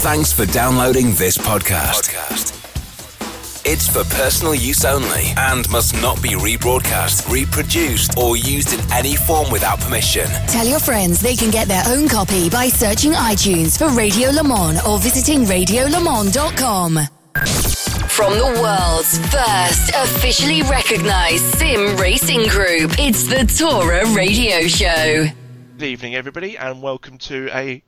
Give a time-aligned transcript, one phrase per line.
[0.00, 2.14] Thanks for downloading this podcast.
[3.66, 9.16] It's for personal use only and must not be rebroadcast, reproduced, or used in any
[9.16, 10.26] form without permission.
[10.46, 14.44] Tell your friends they can get their own copy by searching iTunes for Radio Le
[14.44, 17.00] Mans or visiting radiolemans.com.
[18.08, 25.26] From the world's first officially recognized sim racing group, it's the Tora Radio Show.
[25.76, 27.82] Good evening, everybody, and welcome to a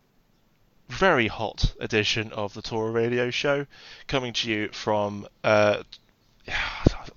[0.90, 3.66] very hot edition of the Tora Radio Show,
[4.06, 5.26] coming to you from.
[5.42, 5.82] Uh,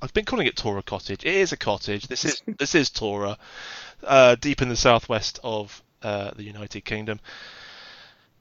[0.02, 1.25] I've been calling it Tora Cottage.
[1.25, 2.07] It is a cottage.
[2.07, 3.38] This is this is Tora,
[4.03, 7.20] uh, deep in the southwest of uh, the United Kingdom,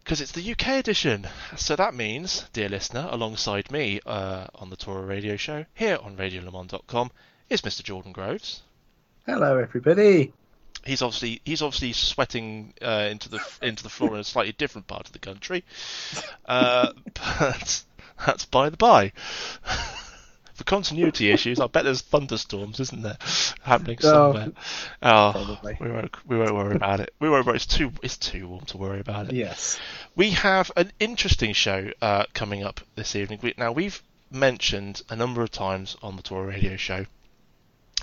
[0.05, 1.27] because it's the UK edition.
[1.57, 6.17] So that means, dear listener, alongside me uh, on the Tora Radio Show here on
[6.17, 7.11] RadioLeMans.com
[7.49, 7.83] is Mr.
[7.83, 8.63] Jordan Groves.
[9.27, 10.33] Hello, everybody
[10.85, 14.87] he's obviously he's obviously sweating uh, into the into the floor in a slightly different
[14.87, 15.65] part of the country,
[16.47, 17.85] uh, but
[18.27, 19.13] that's by the by.
[20.55, 23.17] For continuity issues, I bet there's thunderstorms, isn't there,
[23.63, 24.53] happening somewhere?
[25.03, 27.15] Oh, oh we won't we won't worry about it.
[27.21, 27.57] We won't worry.
[27.57, 29.33] It's too it's too warm to worry about it.
[29.33, 29.81] Yes.
[30.15, 33.39] We have an interesting show uh, coming up this evening.
[33.43, 37.07] We, now we've mentioned a number of times on the Tora Radio Show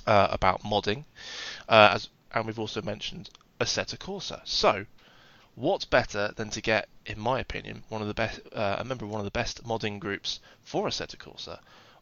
[0.07, 1.05] uh, about modding,
[1.67, 4.41] uh, as and we've also mentioned Assetto Corsa.
[4.45, 4.85] So,
[5.55, 9.05] what's better than to get, in my opinion, one of the best, uh, a member
[9.05, 11.59] of one of the best modding groups for Assetto Corsa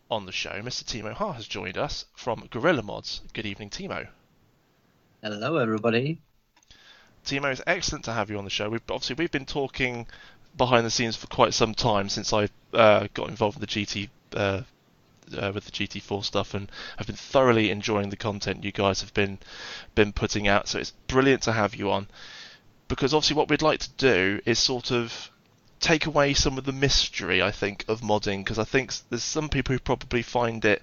[0.09, 0.61] on the show?
[0.61, 0.83] Mr.
[0.83, 3.21] Timo Ha has joined us from Guerrilla Mods.
[3.33, 4.07] Good evening, Timo.
[5.23, 6.21] Hello, everybody.
[7.25, 8.69] Timo, it's excellent to have you on the show.
[8.69, 10.07] We've obviously we've been talking
[10.55, 14.09] behind the scenes for quite some time since I uh, got involved with the GT
[14.33, 14.61] uh,
[15.35, 19.13] uh, with the GT4 stuff, and I've been thoroughly enjoying the content you guys have
[19.13, 19.39] been
[19.95, 20.67] been putting out.
[20.67, 22.07] So it's brilliant to have you on,
[22.87, 25.31] because obviously what we'd like to do is sort of
[25.79, 29.49] take away some of the mystery, I think, of modding, because I think there's some
[29.49, 30.81] people who probably find it.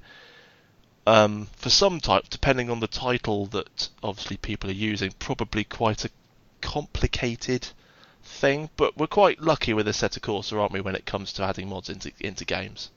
[1.07, 6.07] Um, for some type, depending on the title that obviously people are using, probably quite
[6.07, 6.11] a
[6.63, 7.69] complicated
[8.23, 8.71] thing.
[8.77, 11.91] But we're quite lucky with Assetto Corsa, aren't we, when it comes to adding mods
[11.91, 12.91] into into games?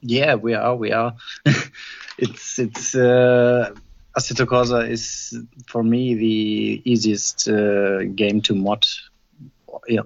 [0.00, 0.74] Yeah, we are.
[0.76, 1.14] We are.
[2.18, 3.74] it's it's uh,
[4.16, 8.86] Corsa is for me the easiest uh, game to mod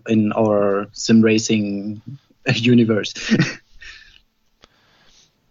[0.09, 2.03] in our sim racing
[2.55, 3.15] universe.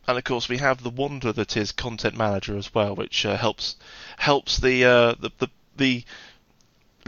[0.07, 3.37] and of course, we have the wonder that is Content Manager as well, which uh,
[3.37, 3.75] helps
[4.17, 6.03] helps the, uh, the the the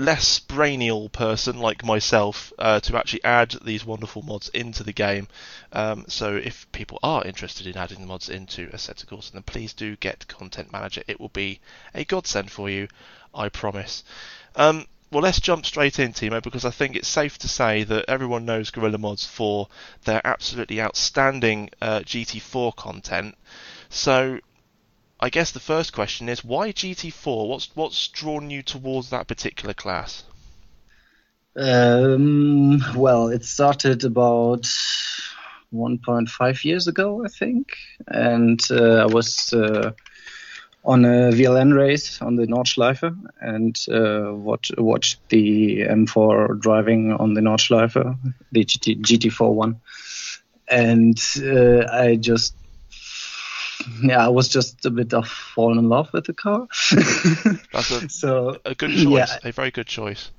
[0.01, 5.27] less brainial person like myself uh, to actually add these wonderful mods into the game.
[5.71, 9.95] Um, so if people are interested in adding mods into Assetto Corsa, then please do
[9.97, 11.03] get Content Manager.
[11.07, 11.59] It will be
[11.93, 12.87] a godsend for you,
[13.33, 14.03] I promise.
[14.55, 18.05] Um, well, let's jump straight in, Timo, because I think it's safe to say that
[18.07, 19.67] everyone knows Guerrilla Mods for
[20.05, 23.37] their absolutely outstanding uh, GT4 content.
[23.89, 24.39] So
[25.21, 27.47] I guess the first question is why GT4?
[27.47, 30.23] What's what's drawn you towards that particular class?
[31.55, 34.63] Um, well, it started about
[35.73, 37.73] 1.5 years ago, I think,
[38.07, 39.91] and uh, I was uh,
[40.85, 47.33] on a VLN race on the Nordschleife and uh, watch, watched the M4 driving on
[47.33, 48.17] the Nordschleife,
[48.51, 49.81] the GT, GT4 one,
[50.67, 52.55] and uh, I just
[54.01, 56.67] yeah, I was just a bit of falling in love with the car.
[57.73, 59.49] That's a, so, a good choice, yeah.
[59.49, 60.31] a very good choice.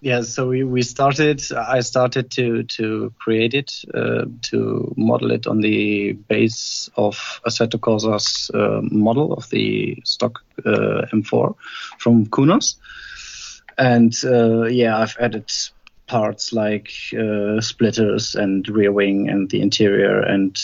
[0.00, 1.42] Yeah, so we, we started.
[1.52, 7.80] I started to to create it, uh, to model it on the base of Assetto
[7.80, 11.56] Corsa's uh, model of the stock uh, M4
[11.98, 12.76] from Kunos,
[13.76, 15.50] and uh, yeah, I've added
[16.08, 20.56] parts like uh, splitters and rear wing and the interior and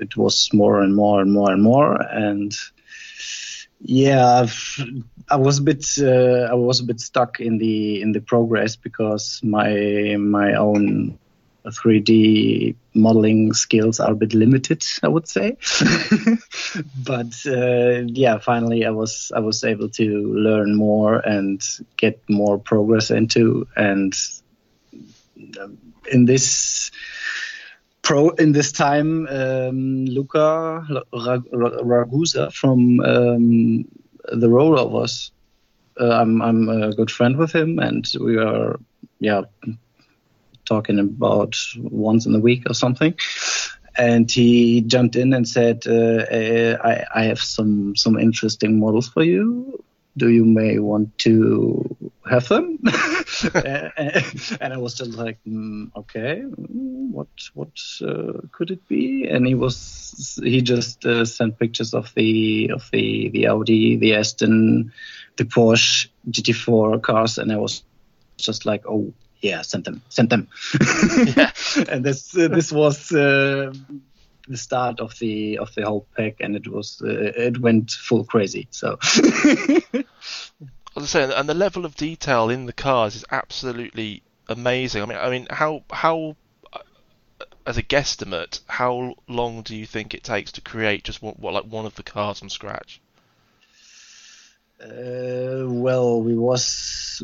[0.00, 2.00] it was more and more and more and more.
[2.00, 2.52] And
[3.80, 4.80] yeah I've,
[5.30, 8.74] i was a bit uh, i was a bit stuck in the in the progress
[8.76, 11.18] because my my own
[11.64, 15.56] 3d modeling skills are a bit limited i would say.
[17.04, 21.62] But uh, yeah finally i was i was able to learn more and
[21.96, 23.66] get more progress into.
[23.76, 24.14] And
[25.60, 25.78] um,
[26.10, 26.90] in this
[28.08, 30.82] pro in this time, um, Luca
[31.12, 33.84] Ragusa from um,
[34.32, 35.30] the Rollovers.
[36.00, 38.80] Uh, I'm I'm a good friend with him, and we are
[39.20, 39.42] yeah
[40.64, 43.14] talking about once in a week or something.
[43.98, 49.22] And he jumped in and said, uh, I, I have some some interesting models for
[49.22, 49.84] you
[50.18, 51.96] do you may want to
[52.28, 52.78] have them
[53.54, 57.70] and I was just like, mm, okay, mm, what what
[58.02, 59.28] uh, could it be?
[59.28, 64.14] And he was he just uh, sent pictures of the of the the Audi, the
[64.14, 64.92] Aston,
[65.36, 67.82] the Porsche GT4 cars, and I was
[68.36, 70.48] just like, oh yeah, send them, send them.
[71.36, 71.52] yeah.
[71.88, 73.72] and this uh, this was uh,
[74.48, 78.24] the start of the of the whole pack, and it was uh, it went full
[78.24, 78.68] crazy.
[78.70, 78.98] So.
[80.98, 85.00] I was saying, and the level of detail in the cars is absolutely amazing.
[85.00, 86.34] I mean, I mean, how how
[87.64, 91.54] as a guesstimate, how long do you think it takes to create just what, what
[91.54, 93.00] like one of the cars from scratch?
[94.82, 97.22] Uh, well, we was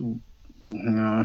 [0.72, 1.24] uh,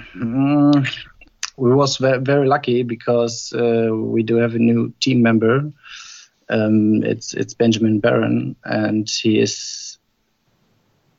[1.55, 5.71] we was very, very lucky because uh, we do have a new team member.
[6.49, 9.88] Um, it's it's Benjamin Barron, and he is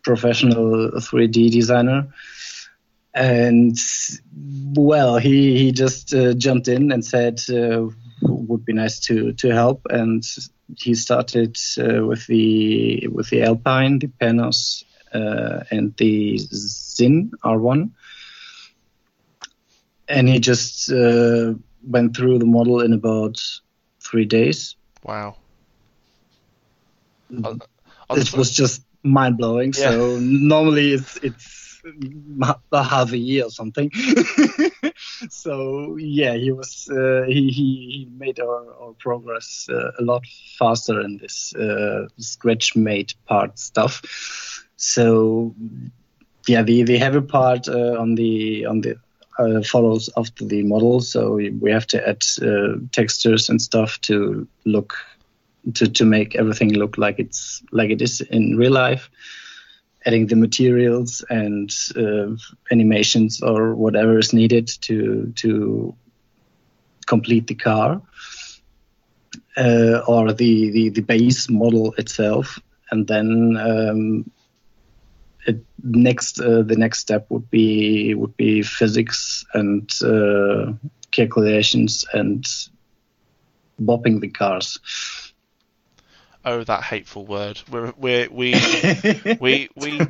[0.02, 2.08] professional 3D designer.
[3.12, 3.76] And
[4.74, 7.88] well, he he just uh, jumped in and said uh,
[8.22, 10.22] would be nice to to help, and
[10.78, 17.90] he started uh, with the with the Alpine, the Panoz, uh, and the Sin R1
[20.10, 21.54] and he just uh,
[21.86, 23.40] went through the model in about
[24.00, 24.74] three days.
[25.04, 25.36] Wow.
[27.30, 29.72] It was just mind blowing.
[29.76, 29.90] Yeah.
[29.90, 31.60] So normally it's it's
[32.72, 33.90] a half a year or something.
[35.30, 40.24] so yeah, he was uh, he, he made our, our progress uh, a lot
[40.58, 44.02] faster in this uh, scratch made part stuff.
[44.76, 45.54] So
[46.46, 48.96] yeah, the the heavy part uh, on the on the
[49.38, 51.00] uh, follows after the model.
[51.00, 54.94] So we have to add uh, textures and stuff to look
[55.74, 59.10] to, to make everything look like it's like it is in real life.
[60.06, 62.34] Adding the materials and uh,
[62.70, 65.94] animations or whatever is needed to to
[67.06, 68.00] complete the car
[69.56, 72.58] uh, or the, the the base model itself,
[72.90, 74.30] and then um,
[75.46, 80.72] it, next uh, the next step would be would be physics and uh,
[81.10, 82.46] calculations and
[83.80, 84.78] bopping the cars.
[86.44, 87.60] Oh, that hateful word.
[87.70, 88.54] We're we we
[89.40, 90.00] we we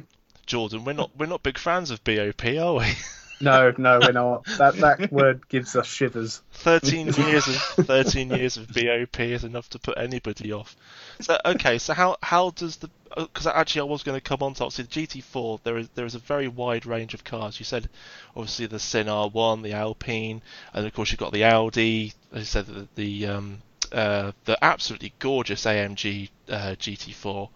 [0.46, 0.84] Jordan.
[0.84, 2.86] We're not we're not big fans of BOP, are we?
[3.42, 4.44] No, no, we're not.
[4.58, 6.42] That that word gives us shivers.
[6.52, 7.56] Thirteen years of
[7.86, 10.76] thirteen years of BOP is enough to put anybody off.
[11.20, 14.42] So okay, so how how does the because uh, actually I was going to come
[14.42, 15.62] on to obviously the GT4.
[15.62, 17.58] There is there is a very wide range of cars.
[17.58, 17.88] You said
[18.36, 20.42] obviously the Sin R1, the Alpine,
[20.74, 22.12] and of course you've got the Audi.
[22.32, 23.62] As you said the the um,
[23.92, 27.48] uh, the absolutely gorgeous AMG uh, GT4.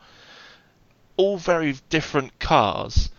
[1.17, 3.11] All very different cars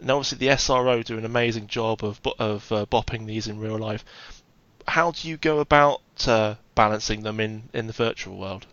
[0.00, 3.78] and obviously the SRO do an amazing job of of uh, bopping these in real
[3.78, 4.04] life.
[4.88, 8.66] How do you go about uh, balancing them in, in the virtual world?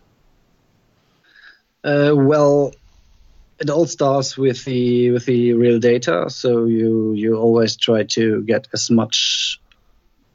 [1.84, 2.72] Uh, well,
[3.60, 6.28] it all starts with the with the real data.
[6.28, 9.60] So you you always try to get as much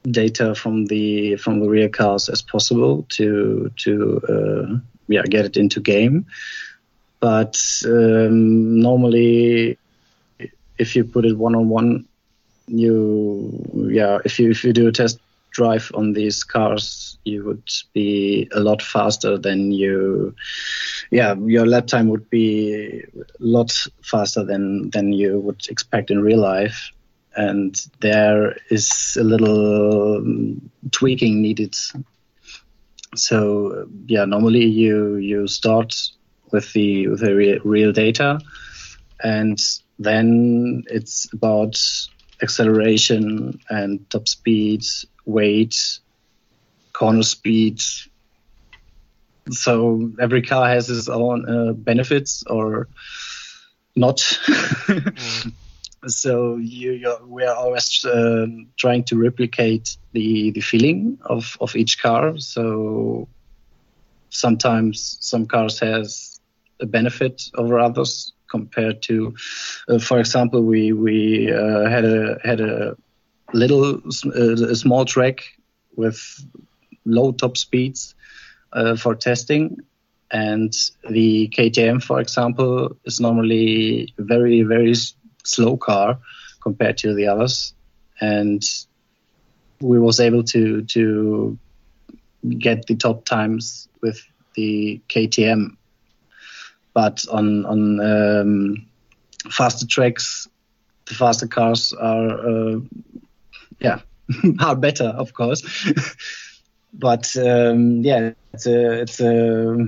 [0.03, 4.77] data from the from the real cars as possible to to uh,
[5.07, 6.25] yeah get it into game.
[7.19, 9.77] But um, normally
[10.77, 12.05] if you put it one on one,
[12.67, 15.19] you yeah, if you if you do a test
[15.51, 20.35] drive on these cars, you would be a lot faster than you.
[21.11, 26.21] Yeah, your lap time would be a lot faster than than you would expect in
[26.21, 26.91] real life,
[27.35, 30.23] and there is a little
[30.91, 31.75] tweaking needed.
[33.15, 35.95] So yeah, normally you you start
[36.51, 38.39] with the with the real, real data,
[39.23, 39.59] and
[39.99, 41.79] then it's about
[42.41, 44.83] acceleration and top speed,
[45.25, 45.99] weight,
[46.93, 47.81] corner speed.
[49.49, 52.87] So every car has its own uh, benefits or
[53.95, 54.17] not.
[54.47, 55.53] mm.
[56.07, 58.45] So you, we are always uh,
[58.77, 62.37] trying to replicate the, the feeling of, of each car.
[62.37, 63.27] So
[64.29, 66.39] sometimes some cars has
[66.81, 69.33] a benefit over others compared to,
[69.87, 72.95] uh, for example, we we uh, had a had a
[73.53, 75.43] little uh, a small track
[75.95, 76.19] with
[77.05, 78.15] low top speeds
[78.73, 79.77] uh, for testing,
[80.29, 80.71] and
[81.09, 84.93] the KTM, for example, is normally very very
[85.43, 86.19] slow car
[86.61, 87.73] compared to the others,
[88.19, 88.63] and
[89.81, 91.57] we was able to to
[92.57, 94.21] get the top times with
[94.55, 95.77] the KTM
[96.93, 98.85] but on on um,
[99.49, 100.47] faster tracks,
[101.05, 102.79] the faster cars are uh,
[103.79, 103.99] yeah
[104.59, 105.63] are better, of course.
[106.93, 109.87] but um, yeah, it's a it's a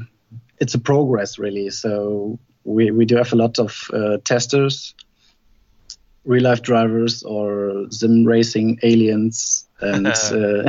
[0.59, 1.69] it's a progress really.
[1.69, 4.95] So we we do have a lot of uh, testers,
[6.25, 10.63] real life drivers, or sim racing aliens, and uh,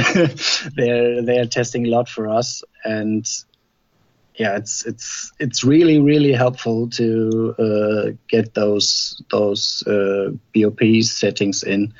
[0.77, 3.27] they're they're testing a lot for us and.
[4.39, 11.63] Yeah, it's it's it's really really helpful to uh, get those those uh, BOP settings
[11.63, 11.95] in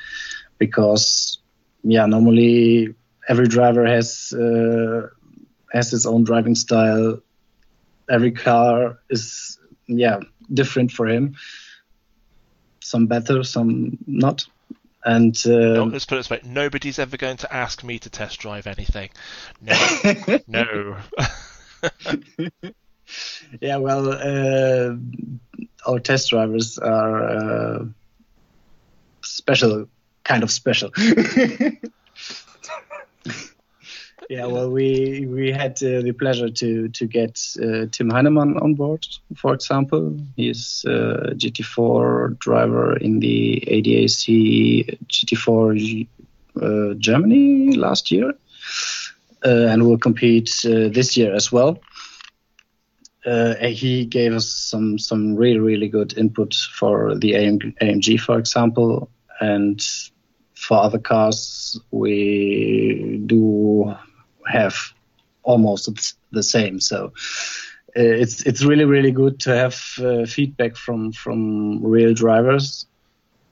[0.59, 1.39] because
[1.83, 2.93] yeah normally
[3.27, 5.07] every driver has uh,
[5.71, 7.19] has his own driving style
[8.09, 10.19] every car is yeah
[10.53, 11.35] different for him
[12.87, 14.45] some better some not.
[15.03, 18.09] And uh, no, let's put it this way nobody's ever going to ask me to
[18.09, 19.09] test drive anything.
[19.61, 20.39] No.
[20.47, 20.97] No.
[23.61, 24.97] Yeah well uh,
[25.87, 27.85] our test drivers are uh,
[29.23, 29.87] special
[30.25, 30.91] kind of special
[34.29, 38.73] yeah, well, we we had uh, the pleasure to to get uh, Tim Heinemann on
[38.73, 39.05] board,
[39.37, 40.17] for example.
[40.35, 46.07] He's a GT4 driver in the ADAC GT4
[46.61, 48.33] uh, Germany last year,
[49.45, 51.79] uh, and will compete uh, this year as well.
[53.25, 59.09] Uh, he gave us some some really really good input for the AMG, for example,
[59.39, 59.81] and
[60.57, 63.37] for other cars we do
[64.49, 64.75] have
[65.43, 65.89] almost
[66.31, 66.79] the same.
[66.79, 67.13] So
[67.97, 72.85] uh, it's it's really really good to have uh, feedback from from real drivers,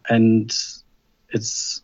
[0.10, 0.52] and
[1.30, 1.82] it's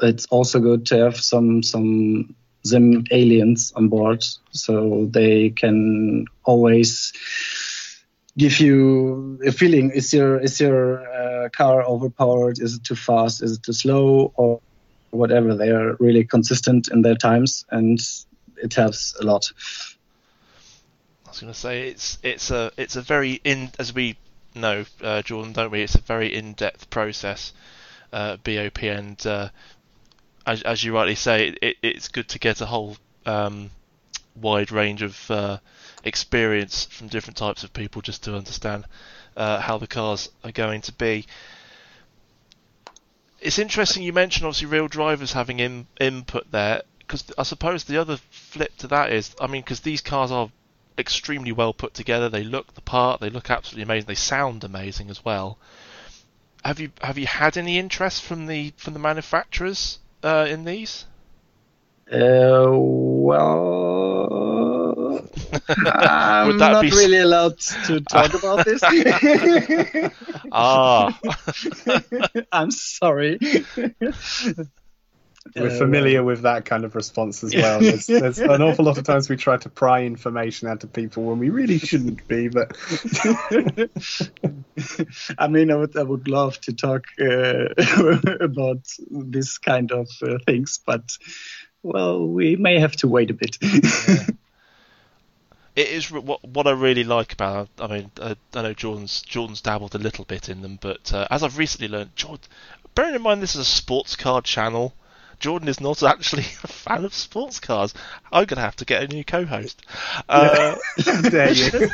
[0.00, 7.12] it's also good to have some some sim aliens on board, so they can always
[8.36, 12.58] give you a feeling: is your is your uh, car overpowered?
[12.60, 13.42] Is it too fast?
[13.42, 14.32] Is it too slow?
[14.36, 14.60] Or
[15.10, 15.54] whatever.
[15.54, 17.98] They are really consistent in their times, and
[18.64, 19.52] it helps a lot.
[21.26, 24.16] I was going to say it's it's a it's a very in as we
[24.54, 25.82] know, uh, Jordan, don't we?
[25.82, 27.52] It's a very in-depth process,
[28.12, 29.50] uh, BOP, and uh,
[30.46, 33.70] as as you rightly say, it, it's good to get a whole um,
[34.34, 35.58] wide range of uh,
[36.02, 38.86] experience from different types of people just to understand
[39.36, 41.26] uh, how the cars are going to be.
[43.40, 47.98] It's interesting you mentioned obviously real drivers having in, input there because I suppose the
[47.98, 50.50] other flip to that is, I mean, because these cars are
[50.98, 52.28] extremely well put together.
[52.28, 53.20] They look the part.
[53.20, 54.06] They look absolutely amazing.
[54.06, 55.58] They sound amazing as well.
[56.64, 61.04] Have you have you had any interest from the from the manufacturers uh, in these?
[62.10, 63.44] Uh, well,
[65.68, 66.90] I'm not be...
[66.90, 68.82] really allowed to talk about this.
[70.52, 71.18] ah,
[72.52, 73.38] I'm sorry.
[75.54, 77.80] We're uh, familiar with that kind of response as well.
[77.80, 81.24] There's, there's, an awful lot of times we try to pry information out of people
[81.24, 82.48] when we really shouldn't be.
[82.48, 82.76] But
[85.38, 87.66] I mean, I would I would love to talk uh,
[88.40, 91.18] about this kind of uh, things, but
[91.82, 93.58] well, we may have to wait a bit.
[93.62, 94.26] Yeah.
[95.76, 97.68] It is what what I really like about.
[97.80, 101.26] I mean, I, I know Jordan's Jordan's dabbled a little bit in them, but uh,
[101.30, 102.46] as I've recently learned, Jordan,
[102.94, 104.94] bearing in mind this is a sports car channel,
[105.38, 107.94] Jordan is not actually a fan of sports cars.
[108.32, 109.84] I'm going to have to get a new co-host.
[110.28, 110.76] Uh,
[111.22, 111.70] Dare you?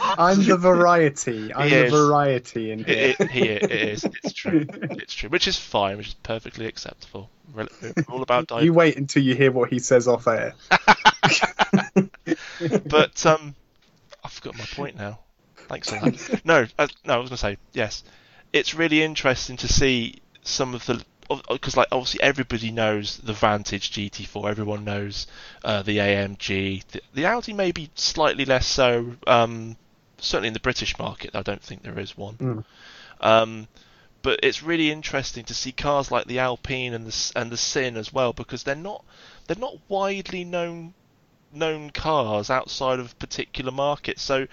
[0.00, 1.54] I'm the variety.
[1.54, 2.96] I'm the variety in here.
[2.96, 4.04] It, it, he, it is.
[4.04, 4.66] It's true.
[4.68, 5.28] It's true.
[5.28, 5.96] Which is fine.
[5.96, 7.30] Which is perfectly acceptable.
[7.54, 7.68] We're
[8.08, 8.50] all about.
[8.62, 10.54] You wait until you hear what he says off air.
[12.86, 13.54] but um,
[14.22, 15.20] I forgot my point now.
[15.68, 16.44] Thanks for that.
[16.44, 18.02] No, uh, no, I was going to say yes.
[18.52, 21.04] It's really interesting to see some of the
[21.50, 25.26] because like obviously everybody knows the Vantage GT4, everyone knows
[25.64, 26.84] uh, the AMG.
[26.86, 29.14] The, the, Audi may be slightly less so.
[29.26, 29.76] Um,
[30.18, 32.36] certainly in the British market, I don't think there is one.
[32.36, 32.64] Mm.
[33.20, 33.68] Um,
[34.22, 37.96] but it's really interesting to see cars like the Alpine and the and the Sin
[37.96, 39.04] as well because they're not
[39.46, 40.94] they're not widely known
[41.52, 44.22] known cars outside of particular markets.
[44.22, 44.46] So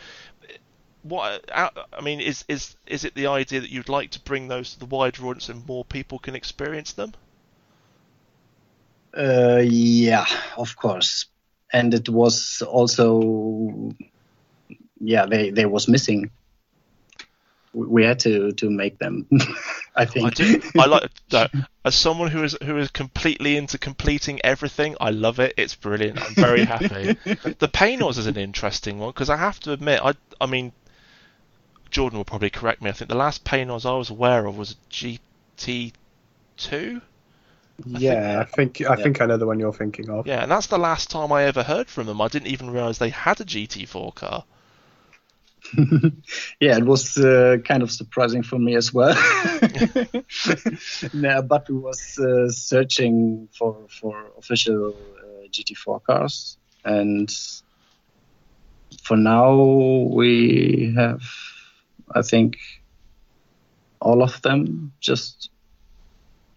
[1.07, 4.73] what I mean is is is it the idea that you'd like to bring those
[4.73, 7.13] to the wider audience and more people can experience them?
[9.15, 10.25] Uh, yeah,
[10.57, 11.27] of course,
[11.71, 13.93] and it was also
[14.99, 16.31] yeah they they was missing.
[17.71, 19.27] We had to to make them.
[19.95, 20.25] I think.
[20.25, 20.61] I do.
[20.79, 21.51] I like that.
[21.85, 25.53] As someone who is who is completely into completing everything, I love it.
[25.55, 26.19] It's brilliant.
[26.19, 27.13] I'm very happy.
[27.25, 30.73] the Panoz is an interesting one because I have to admit, I I mean
[31.95, 32.89] Jordan will probably correct me.
[32.89, 35.93] I think the last Panoz I was aware of was a GT2.
[37.85, 40.27] yeah, I think I think I know the one you're thinking of.
[40.27, 42.19] Yeah, and that's the last time I ever heard from them.
[42.19, 44.43] I didn't even realise they had a GT4 car.
[46.59, 49.15] yeah, it was uh, kind of surprising for me as well.
[51.13, 57.33] no, but we was uh, searching for for official uh, GT4 cars, and
[59.01, 59.55] for now
[60.11, 61.21] we have,
[62.13, 62.57] I think,
[63.99, 64.93] all of them.
[64.99, 65.49] Just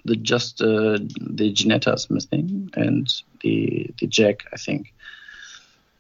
[0.05, 3.13] the just uh, the Ginetta is missing, and
[3.43, 4.93] the the Jag, I think.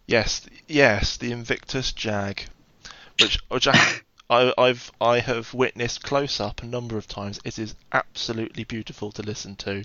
[0.07, 2.45] Yes, yes, the Invictus Jag
[3.21, 4.01] which which I,
[4.31, 7.41] I I've I have witnessed close up a number of times.
[7.45, 9.85] It is absolutely beautiful to listen to.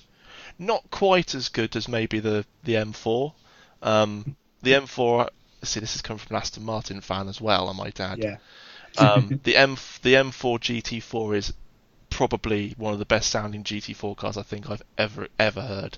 [0.59, 3.33] Not quite as good as maybe the the M4.
[3.81, 5.29] Um, the M4.
[5.63, 7.69] See, this has come from an Aston Martin fan as well.
[7.69, 8.19] I might add.
[8.19, 8.37] Yeah.
[8.97, 11.53] Um, the M the M4 GT4 is
[12.09, 15.97] probably one of the best sounding GT4 cars I think I've ever ever heard.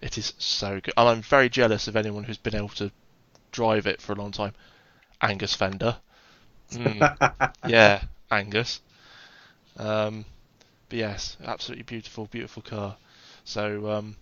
[0.00, 2.90] It is so good, and I'm very jealous of anyone who's been able to
[3.52, 4.54] drive it for a long time.
[5.20, 5.96] Angus Fender,
[6.72, 7.10] Mm.
[7.64, 8.80] yeah, Angus.
[9.76, 10.24] Um,
[10.88, 12.96] but yes, absolutely beautiful, beautiful car.
[13.44, 14.16] So um,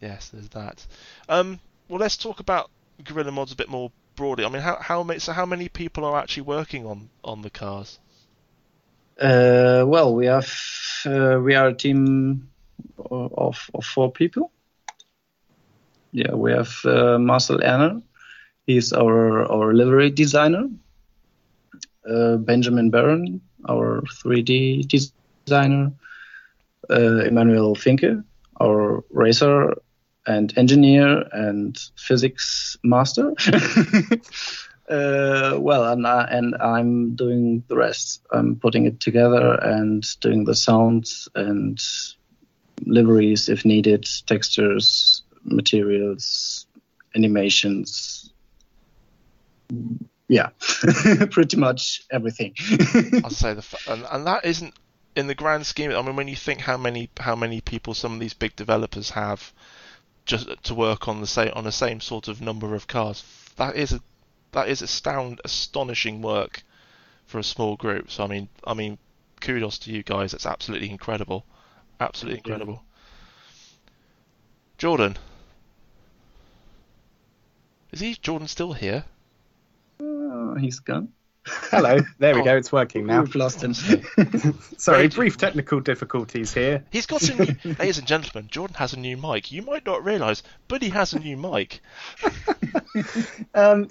[0.00, 0.86] yes, there's that.
[1.28, 2.70] Um, well, let's talk about
[3.02, 4.44] Guerrilla Mods a bit more broadly.
[4.44, 7.50] I mean, how how many so how many people are actually working on on the
[7.50, 7.98] cars?
[9.20, 10.52] Uh, well, we have
[11.06, 12.48] uh, we are a team
[12.98, 14.50] of, of four people.
[16.12, 18.02] Yeah, we have uh, Marcel Erner.
[18.66, 20.68] He's our our livery designer.
[22.08, 24.86] Uh, Benjamin Baron, our 3D
[25.44, 25.90] designer,
[26.88, 28.22] uh, Emmanuel Finke,
[28.60, 29.74] our racer
[30.26, 33.32] and engineer and physics master.
[34.88, 38.22] uh, well, and, I, and I'm doing the rest.
[38.32, 41.80] I'm putting it together and doing the sounds and
[42.84, 46.66] liveries if needed, textures, materials,
[47.14, 48.32] animations,
[50.28, 50.48] yeah,
[51.30, 52.54] pretty much everything.
[52.60, 54.74] I'd say the and, and that isn't
[55.14, 55.92] in the grand scheme.
[55.92, 59.10] I mean, when you think how many how many people some of these big developers
[59.10, 59.52] have
[60.26, 63.24] just to work on the same on the same sort of number of cars,
[63.56, 64.00] that is a
[64.52, 66.62] that is astound astonishing work
[67.26, 68.10] for a small group.
[68.10, 68.98] So I mean, I mean,
[69.40, 70.34] kudos to you guys.
[70.34, 71.46] It's absolutely incredible,
[72.00, 72.82] absolutely incredible.
[74.76, 75.16] Jordan,
[77.92, 79.04] is he Jordan still here?
[80.00, 81.12] Oh, he's gone.
[81.46, 82.56] Hello, there we oh, go.
[82.56, 83.22] It's working now.
[83.22, 83.74] We've lost him.
[84.76, 86.84] Sorry, brief technical difficulties here.
[86.90, 88.48] He's got a new, ladies and gentlemen.
[88.50, 89.52] Jordan has a new mic.
[89.52, 91.80] You might not realise, but he has a new mic.
[93.54, 93.88] um,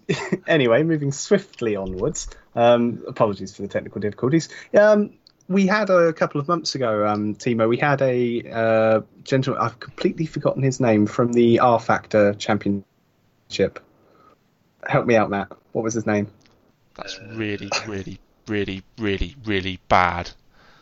[0.48, 2.28] anyway, moving swiftly onwards.
[2.56, 4.50] Um, apologies for the technical difficulties.
[4.78, 5.12] Um,
[5.48, 7.70] we had a couple of months ago, um, Timo.
[7.70, 9.62] We had a uh, gentleman.
[9.62, 13.80] I've completely forgotten his name from the rFactor Championship
[14.88, 15.52] help me out, Matt.
[15.72, 16.28] What was his name?
[16.96, 20.32] That's really, really, really, really, really bad.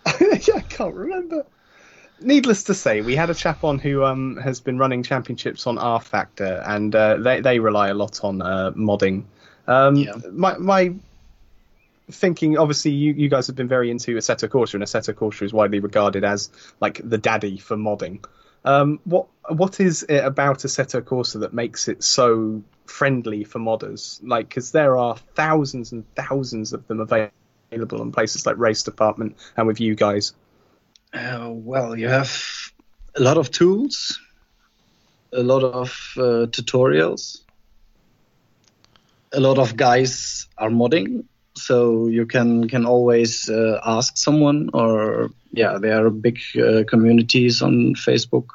[0.21, 1.45] yeah, I can't remember.
[2.19, 5.77] Needless to say, we had a chap on who um, has been running championships on
[5.77, 9.25] rFactor, and uh, they they rely a lot on uh, modding.
[9.67, 10.13] Um, yeah.
[10.31, 10.93] My my
[12.11, 15.53] thinking, obviously, you, you guys have been very into Assetto Corsa, and Assetto Corsa is
[15.53, 16.49] widely regarded as
[16.79, 18.23] like the daddy for modding.
[18.65, 24.19] Um, what what is it about Assetto Corsa that makes it so friendly for modders?
[24.23, 29.37] Like, because there are thousands and thousands of them available in places like Race Department
[29.57, 30.33] and with you guys.
[31.13, 32.31] Uh, well, you have
[33.15, 34.19] a lot of tools,
[35.31, 37.41] a lot of uh, tutorials,
[39.31, 45.29] a lot of guys are modding, so you can can always uh, ask someone or
[45.51, 48.47] yeah there are big uh, communities on facebook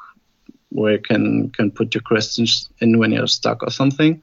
[0.69, 4.21] where you can can put your questions in when you're stuck or something.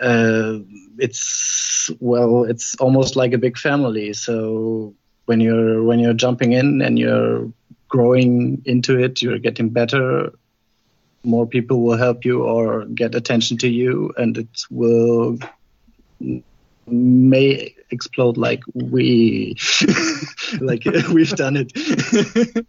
[0.00, 0.58] Uh,
[0.98, 4.12] it's well it's almost like a big family.
[4.12, 4.94] So
[5.26, 7.50] when you're when you're jumping in and you're
[7.88, 10.32] growing into it you're getting better.
[11.24, 15.38] More people will help you or get attention to you and it will
[16.86, 19.56] may explode like we
[20.60, 21.72] like we've done it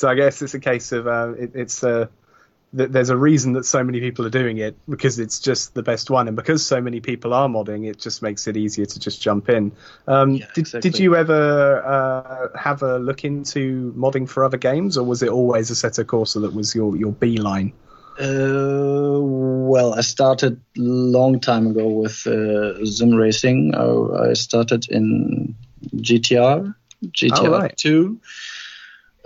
[0.00, 2.06] so i guess it's a case of uh, it, it's uh,
[2.72, 6.08] there's a reason that so many people are doing it because it's just the best
[6.08, 9.20] one and because so many people are modding it just makes it easier to just
[9.20, 9.72] jump in
[10.06, 10.90] um, yeah, did, exactly.
[10.90, 15.28] did you ever uh, have a look into modding for other games or was it
[15.28, 17.72] always Assetto Corsa that was your, your beeline
[18.20, 23.74] uh, well, I started long time ago with uh, sim racing.
[23.74, 25.54] I, I, started in
[25.96, 26.74] GTR,
[27.06, 27.74] GTR oh, right.
[27.74, 28.20] 2.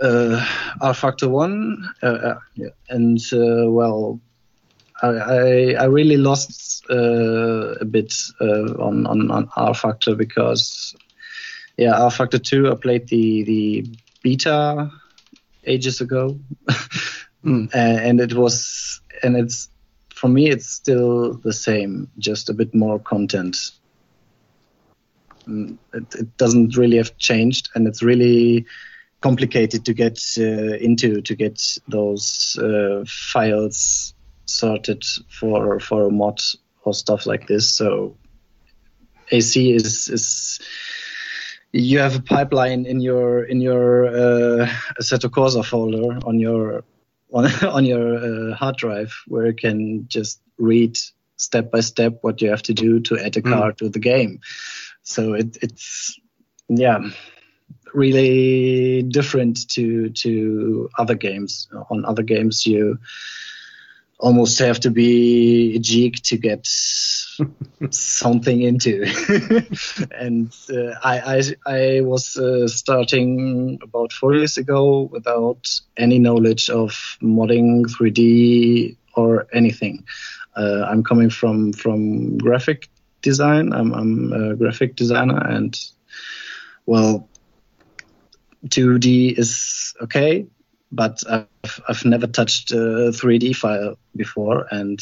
[0.01, 0.45] Uh,
[0.81, 2.67] rFactor One, uh, uh, yeah.
[2.89, 4.19] and uh, well,
[5.01, 10.95] I, I, I really lost uh, a bit uh, on on on rFactor because
[11.77, 13.85] yeah, rFactor Two I played the the
[14.21, 14.91] beta
[15.65, 16.39] ages ago,
[17.45, 17.69] mm.
[17.73, 19.69] and it was and it's
[20.13, 23.71] for me it's still the same, just a bit more content.
[25.47, 28.65] Mm, it, it doesn't really have changed, and it's really
[29.25, 34.13] complicated to get uh, into to get those uh, files
[34.45, 36.39] sorted for for a mod
[36.83, 37.75] or stuff like this.
[37.75, 38.17] So
[39.31, 40.59] AC is is
[41.71, 44.69] you have a pipeline in your in your uh,
[45.01, 46.83] Assetto Corsa folder on your
[47.33, 47.45] on,
[47.77, 50.97] on your uh, hard drive where you can just read
[51.37, 53.51] step by step what you have to do to add a hmm.
[53.51, 53.77] car mm.
[53.77, 54.39] to the game.
[55.01, 56.19] So it, it's
[56.69, 56.99] yeah
[57.95, 61.67] really different to to other games.
[61.89, 62.99] On other games you
[64.19, 66.65] almost have to be a geek to get
[67.89, 69.03] something into.
[70.17, 71.19] and uh, I,
[71.67, 78.95] I, I was uh, starting about four years ago without any knowledge of modding 3D
[79.15, 80.05] or anything.
[80.55, 82.87] Uh, I'm coming from from graphic
[83.21, 83.73] design.
[83.73, 85.77] I'm, I'm a graphic designer, and
[86.85, 87.27] well,
[88.67, 90.45] 2D is okay,
[90.91, 94.99] but I've, I've never touched a 3D file before, and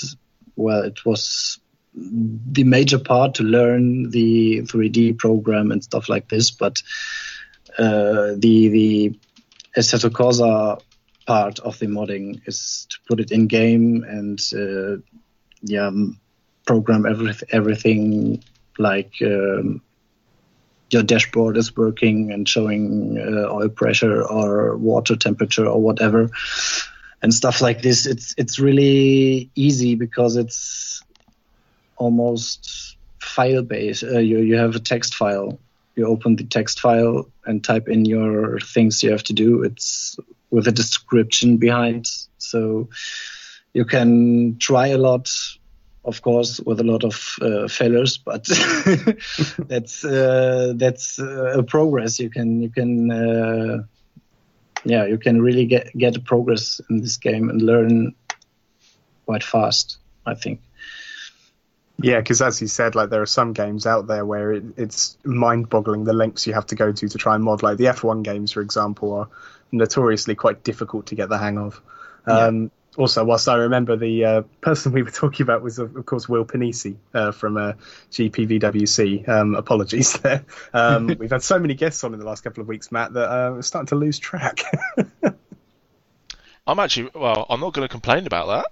[0.56, 1.60] well, it was
[1.96, 6.52] the major part to learn the 3D program and stuff like this.
[6.52, 6.82] But
[7.78, 9.20] uh, the the
[9.78, 10.82] Assetto Corsa
[11.26, 15.02] part of the modding is to put it in game and uh,
[15.62, 15.92] yeah,
[16.66, 18.44] program every, everything
[18.78, 19.82] like um,
[20.94, 26.30] your dashboard is working and showing uh, oil pressure or water temperature or whatever
[27.22, 31.04] and stuff like this it's it's really easy because it's
[31.98, 35.60] almost file based uh, you you have a text file.
[35.96, 39.64] You open the text file and type in your things you have to do.
[39.64, 40.18] It's
[40.50, 42.10] with a description behind.
[42.40, 42.90] So
[43.74, 45.30] you can try a lot
[46.06, 48.44] of course, with a lot of uh, failures, but
[49.68, 52.20] that's uh, that's uh, a progress.
[52.20, 53.84] You can you can uh,
[54.84, 58.16] yeah you can really get get progress in this game and learn
[59.26, 59.98] quite fast.
[60.26, 60.62] I think.
[62.02, 65.16] Yeah, because as you said, like there are some games out there where it, it's
[65.24, 67.62] mind-boggling the lengths you have to go to to try and mod.
[67.62, 69.30] Like the F1 games, for example, are
[69.72, 71.82] notoriously quite difficult to get the hang of.
[72.26, 76.06] Um, yeah also, whilst I remember the uh, person we were talking about was, of,
[76.06, 77.74] course, Will Panisi uh, from uh,
[78.12, 79.28] GPVWC.
[79.28, 80.44] Um, apologies there.
[80.74, 83.30] Um, we've had so many guests on in the last couple of weeks, Matt, that
[83.30, 84.62] uh, we're starting to lose track.
[86.66, 88.70] I'm actually, well, I'm not going to complain about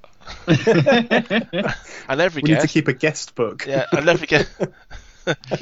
[0.47, 1.75] that.
[2.07, 3.65] and every we guest, need to keep a guest book.
[3.67, 4.49] yeah, and every guest,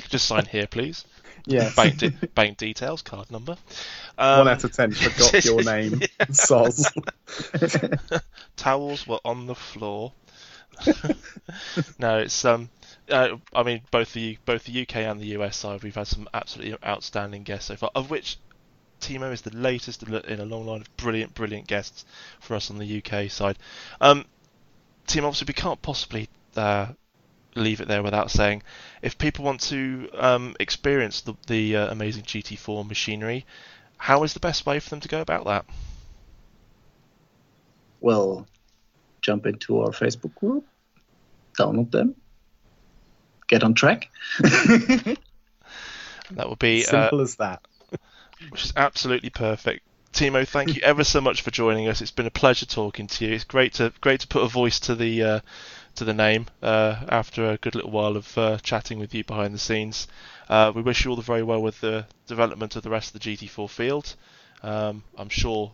[0.10, 1.06] just sign here, please.
[1.46, 1.72] Yeah.
[1.76, 3.58] Bank, de- bank details, card number.
[4.18, 6.02] Um, One out of ten forgot your name.
[6.32, 6.86] Soz.
[8.58, 10.14] Towels were on the floor.
[11.98, 12.70] no, it's um.
[13.10, 16.30] Uh, I mean, both the both the UK and the US side, we've had some
[16.34, 17.90] absolutely outstanding guests so far.
[17.96, 18.38] Of which
[19.00, 22.06] Timo is the latest in a long line of brilliant, brilliant guests
[22.40, 23.58] for us on the UK side.
[24.02, 24.26] Um,
[25.08, 26.88] Timo, obviously, we can't possibly uh,
[27.56, 28.64] leave it there without saying
[29.02, 33.46] if people want to um, experience the, the uh, amazing GT4 machinery,
[33.98, 35.66] how is the best way for them to go about that?
[38.02, 38.48] Well,
[39.22, 40.66] jump into our Facebook group,
[41.58, 42.16] download them,
[43.48, 44.10] get on track.
[44.40, 45.18] that
[46.46, 47.62] would be simple uh, as that.
[48.50, 49.84] Which is absolutely perfect.
[50.14, 52.02] Timo, thank you ever so much for joining us.
[52.02, 53.34] It's been a pleasure talking to you.
[53.34, 55.40] It's great to great to put a voice to the uh,
[56.00, 59.54] to the name uh, after a good little while of uh, chatting with you behind
[59.54, 60.08] the scenes.
[60.48, 63.20] Uh, we wish you all the very well with the development of the rest of
[63.20, 64.16] the GT4 field.
[64.64, 65.74] Um, I'm sure.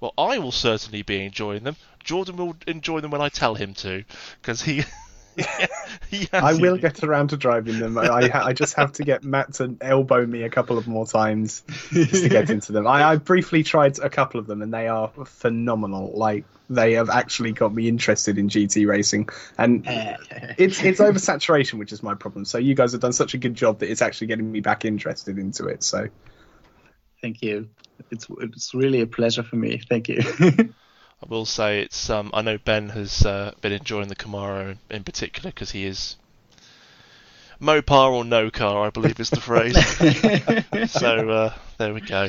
[0.00, 1.76] Well, I will certainly be enjoying them.
[2.02, 4.04] Jordan will enjoy them when I tell him to,
[4.40, 4.82] because he
[6.32, 7.98] I will get around to driving them.
[7.98, 11.62] I, I just have to get Matt to elbow me a couple of more times
[11.90, 12.86] just to get into them.
[12.86, 16.12] I, I briefly tried a couple of them, and they are phenomenal.
[16.14, 19.84] Like they have actually got me interested in GT racing, and
[20.58, 22.44] it's it's oversaturation, which is my problem.
[22.44, 24.84] So you guys have done such a good job that it's actually getting me back
[24.84, 25.82] interested into it.
[25.82, 26.08] So
[27.20, 27.68] thank you.
[28.10, 29.80] It's it's really a pleasure for me.
[29.88, 30.22] Thank you.
[31.22, 32.10] I will say it's.
[32.10, 35.84] Um, I know Ben has uh, been enjoying the Camaro in, in particular because he
[35.84, 36.16] is
[37.60, 39.76] Mopar or no car, I believe is the phrase.
[40.92, 42.28] so uh, there we go.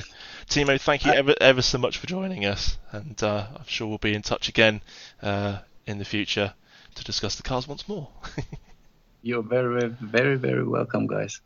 [0.49, 3.97] Timo, thank you ever ever so much for joining us, and uh, I'm sure we'll
[3.97, 4.81] be in touch again
[5.21, 6.53] uh, in the future
[6.95, 8.07] to discuss the cars once more.
[9.21, 11.41] You're very, very, very welcome, guys.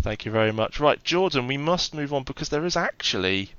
[0.00, 0.80] Thank you very much.
[0.80, 3.52] Right, Jordan, we must move on because there is actually.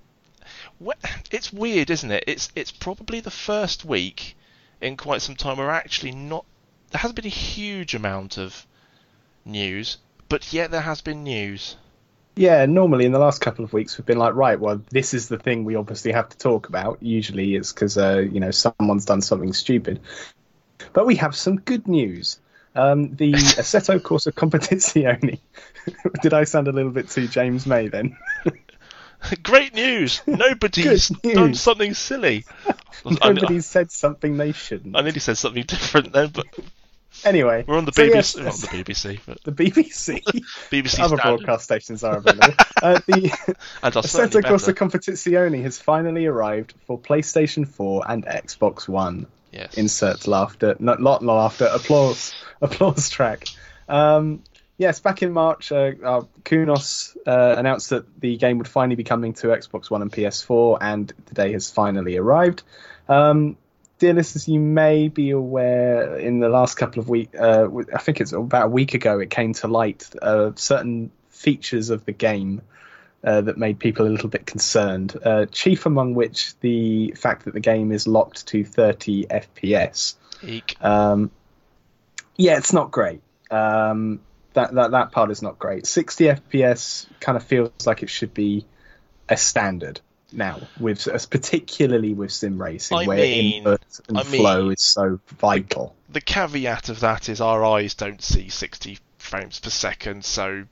[1.31, 2.23] It's weird, isn't it?
[2.27, 4.37] It's it's probably the first week
[4.81, 6.45] in quite some time where actually not
[6.91, 8.65] there hasn't been a huge amount of
[9.43, 9.97] news,
[10.29, 11.75] but yet there has been news.
[12.35, 15.27] Yeah, normally in the last couple of weeks we've been like, right, well, this is
[15.27, 17.01] the thing we obviously have to talk about.
[17.01, 19.99] Usually it's because uh, you know someone's done something stupid,
[20.93, 22.39] but we have some good news.
[22.75, 25.39] Um, the Assetto Corsa Competizione.
[26.21, 28.15] Did I sound a little bit too James May then?
[29.43, 30.21] Great news!
[30.25, 31.35] Nobody's news.
[31.35, 32.45] done something silly.
[33.05, 34.95] Nobody's said something they shouldn't.
[34.95, 36.45] I nearly said something different then, but
[37.25, 38.13] Anyway, we're on the so BBC.
[38.13, 40.21] Yes, not the BBC, but the BBC.
[40.69, 41.21] BBC other standard.
[41.21, 42.53] broadcast stations are available.
[42.81, 43.29] uh, the
[43.81, 49.25] Assetto Corsa Competizione has finally arrived for PlayStation 4 and Xbox One.
[49.51, 49.73] Yes.
[49.75, 53.45] Insert laughter, not, not laughter, applause, applause track.
[53.89, 54.43] Um,
[54.77, 59.03] yes, back in March, uh, uh, Kunos uh, announced that the game would finally be
[59.03, 62.63] coming to Xbox One and PS4, and the day has finally arrived.
[63.09, 63.57] Um,
[63.99, 68.21] dear listeners, you may be aware in the last couple of weeks, uh, I think
[68.21, 72.61] it's about a week ago, it came to light uh, certain features of the game
[73.23, 75.17] uh, that made people a little bit concerned.
[75.23, 80.15] Uh, chief among which the fact that the game is locked to 30 FPS.
[80.81, 81.31] Um,
[82.35, 83.21] yeah, it's not great.
[83.49, 84.19] Um,
[84.57, 85.85] that, that that part is not great.
[85.85, 88.65] 60 FPS kind of feels like it should be
[89.29, 90.01] a standard
[90.33, 94.81] now, with particularly with sim racing, I where mean, input and I flow mean, is
[94.81, 95.95] so vital.
[96.09, 100.65] The caveat of that is our eyes don't see 60 frames per second, so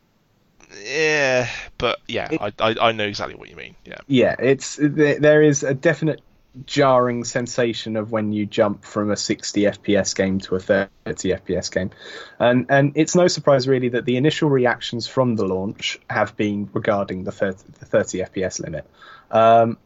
[0.84, 3.76] yeah, but yeah, it, I, I, I know exactly what you mean.
[3.86, 6.22] Yeah, yeah, it's there is a definite
[6.66, 11.72] jarring sensation of when you jump from a 60 FPS game to a 30 FPS
[11.72, 11.92] game,
[12.40, 16.70] and and it's no surprise really that the initial reactions from the launch have been
[16.74, 18.86] regarding the 30, the 30 FPS limit.
[19.32, 19.78] Um,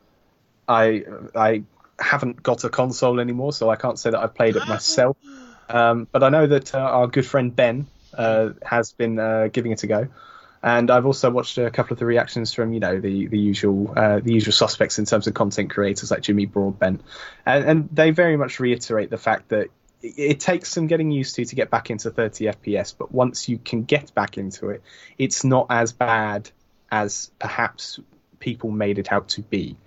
[0.68, 1.04] I
[1.36, 1.64] I
[2.00, 5.18] haven't got a console anymore, so I can't say that I've played it myself.
[5.72, 7.86] Um, but I know that uh, our good friend Ben
[8.18, 10.08] uh, has been uh, giving it a go,
[10.62, 13.94] and I've also watched a couple of the reactions from you know the the usual
[13.96, 17.02] uh, the usual suspects in terms of content creators like Jimmy Broadbent,
[17.46, 19.68] and, and they very much reiterate the fact that
[20.02, 23.48] it, it takes some getting used to to get back into 30 FPS, but once
[23.48, 24.84] you can get back into it,
[25.18, 26.50] it's not as bad
[26.92, 28.00] as perhaps
[28.40, 29.78] people made it out to be.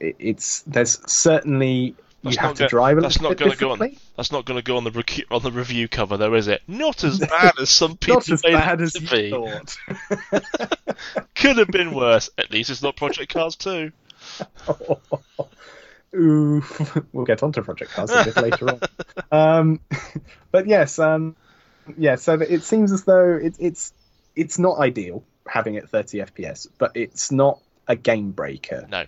[0.00, 1.94] it's there's certainly
[2.30, 3.96] you have to drive a that's not going to go on.
[4.16, 6.62] That's not going to go on the on the review cover, though, is it?
[6.66, 9.30] Not as bad as some people not as made bad it as to be.
[9.30, 9.76] Thought.
[11.34, 12.30] Could have been worse.
[12.38, 13.92] At least it's not Project Cars 2.
[16.14, 16.64] Ooh,
[17.12, 18.80] we'll get on to Project Cars a bit later on.
[19.30, 19.80] Um,
[20.50, 21.36] but yes, um,
[21.98, 22.16] yeah.
[22.16, 23.92] So it seems as though it, it's
[24.34, 28.86] it's not ideal having it 30 FPS, but it's not a game breaker.
[28.88, 29.04] No.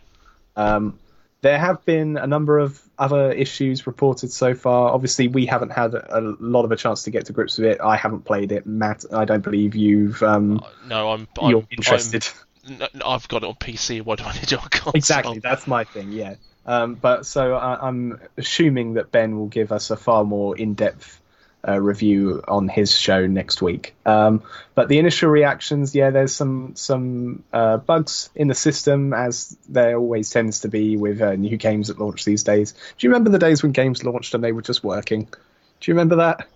[0.57, 0.98] Um,
[1.40, 4.92] there have been a number of other issues reported so far.
[4.92, 7.81] Obviously, we haven't had a lot of a chance to get to grips with it.
[7.81, 8.66] I haven't played it.
[8.66, 10.22] Matt, I don't believe you've.
[10.22, 11.29] Um, uh, no, I'm.
[11.42, 12.29] You're I'm, interested.
[12.66, 14.03] I'm, I've got it on PC.
[14.03, 14.92] Why do I need it on console?
[14.94, 16.12] Exactly, that's my thing.
[16.12, 16.35] Yeah.
[16.66, 21.20] Um, but so I, I'm assuming that Ben will give us a far more in-depth
[21.66, 23.94] uh, review on his show next week.
[24.06, 24.42] Um,
[24.74, 29.96] but the initial reactions, yeah, there's some some uh, bugs in the system, as there
[29.96, 32.72] always tends to be with uh, new games at launch these days.
[32.72, 35.24] Do you remember the days when games launched and they were just working?
[35.24, 36.46] Do you remember that?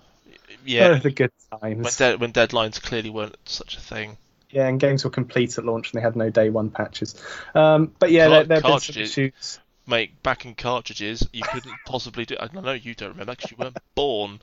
[0.64, 4.16] Yeah, oh, the good times when, de- when deadlines clearly weren't such a thing.
[4.50, 7.14] Yeah, and games were complete at launch and they had no day one patches.
[7.54, 11.42] Um, but yeah, Car- there, there have been some issues mate, back in cartridges, you
[11.42, 12.36] couldn't possibly do.
[12.38, 14.40] I know you don't remember because you weren't born.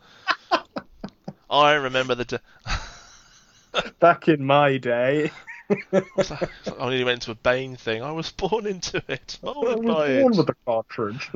[1.50, 2.26] I remember the.
[2.26, 2.42] De-
[4.00, 5.32] back in my day.
[5.94, 6.04] I
[6.80, 8.02] only went to a Bane thing.
[8.02, 9.38] I was born into it.
[9.44, 10.38] I was born it.
[10.38, 11.30] with the cartridge.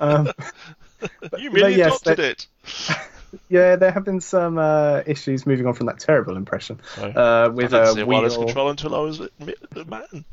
[0.00, 0.30] Um,
[1.38, 2.46] you really yes, adopted it.
[3.50, 7.74] yeah, there have been some uh, issues moving on from that terrible impression uh, with
[7.74, 8.06] I didn't uh, wheel...
[8.06, 9.30] wireless control until I was a
[9.84, 10.24] man.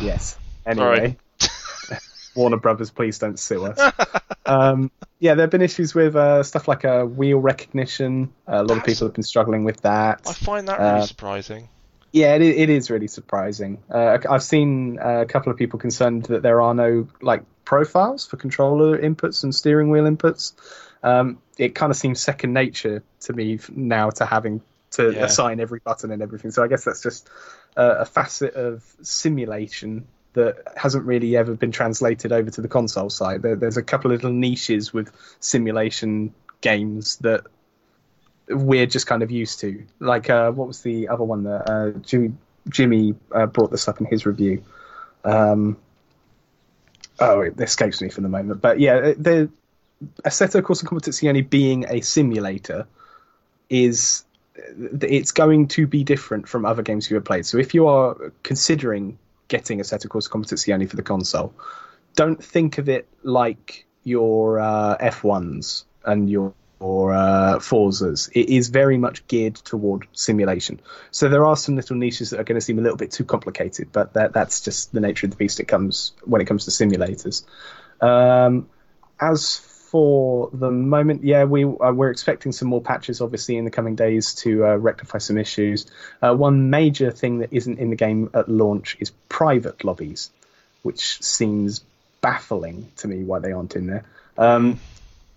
[0.00, 0.38] Yes.
[0.64, 1.16] Anyway,
[2.34, 3.92] Warner Brothers, please don't sue us.
[4.46, 8.32] um, yeah, there have been issues with uh, stuff like uh, wheel recognition.
[8.48, 8.78] Uh, a lot That's...
[8.78, 10.22] of people have been struggling with that.
[10.26, 11.68] I find that really uh, surprising.
[12.12, 13.82] Yeah, it, it is really surprising.
[13.90, 18.26] Uh, I've seen uh, a couple of people concerned that there are no like profiles
[18.26, 20.52] for controller inputs and steering wheel inputs.
[21.02, 24.60] Um, it kind of seems second nature to me now to having
[24.92, 25.24] to Yeah.
[25.24, 26.50] assign every button and everything.
[26.50, 27.28] So I guess that's just
[27.76, 33.10] uh, a facet of simulation that hasn't really ever been translated over to the console
[33.10, 33.42] side.
[33.42, 37.44] There, there's a couple of little niches with simulation games that
[38.48, 39.84] we're just kind of used to.
[39.98, 42.34] Like uh, what was the other one that uh, Jimmy
[42.68, 44.62] Jimmy uh, brought this up in his review.
[45.24, 45.76] Um,
[47.18, 48.60] oh, it escapes me for the moment.
[48.60, 49.50] But yeah, the
[50.24, 52.86] Assetto Corsa Competizione only being a simulator
[53.68, 54.24] is
[55.00, 57.46] it's going to be different from other games you have played.
[57.46, 59.18] So if you are considering
[59.52, 61.52] getting Assetto Competizione only for the console,
[62.16, 68.30] don't think of it like your uh, F1s and your or uh, Forzas.
[68.32, 70.80] It is very much geared toward simulation.
[71.12, 73.24] So there are some little niches that are going to seem a little bit too
[73.24, 75.60] complicated, but that, that's just the nature of the beast.
[75.60, 77.44] It comes when it comes to simulators.
[78.00, 78.68] Um,
[79.20, 79.58] as
[79.92, 83.94] for the moment, yeah, we uh, we're expecting some more patches, obviously, in the coming
[83.94, 85.84] days to uh, rectify some issues.
[86.22, 90.30] Uh, one major thing that isn't in the game at launch is private lobbies,
[90.80, 91.84] which seems
[92.22, 94.06] baffling to me why they aren't in there.
[94.38, 94.80] Um,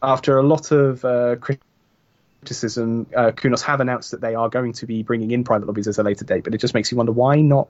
[0.02, 4.86] after a lot of uh, criticism, uh, Kunos have announced that they are going to
[4.86, 7.12] be bringing in private lobbies at a later date, but it just makes you wonder
[7.12, 7.68] why not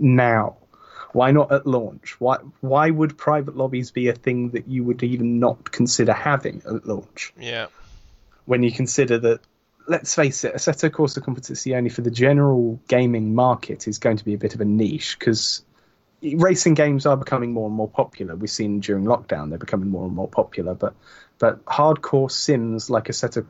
[0.00, 0.56] now?
[1.14, 2.16] Why not at launch?
[2.18, 6.60] Why why would private lobbies be a thing that you would even not consider having
[6.66, 7.32] at launch?
[7.38, 7.68] Yeah.
[8.46, 9.40] When you consider that,
[9.86, 14.24] let's face it, Assetto Corsa Competizione only for the general gaming market is going to
[14.24, 15.62] be a bit of a niche because
[16.20, 18.34] racing games are becoming more and more popular.
[18.34, 20.94] We've seen during lockdown they're becoming more and more popular, but
[21.38, 23.46] but hardcore sims like Assetto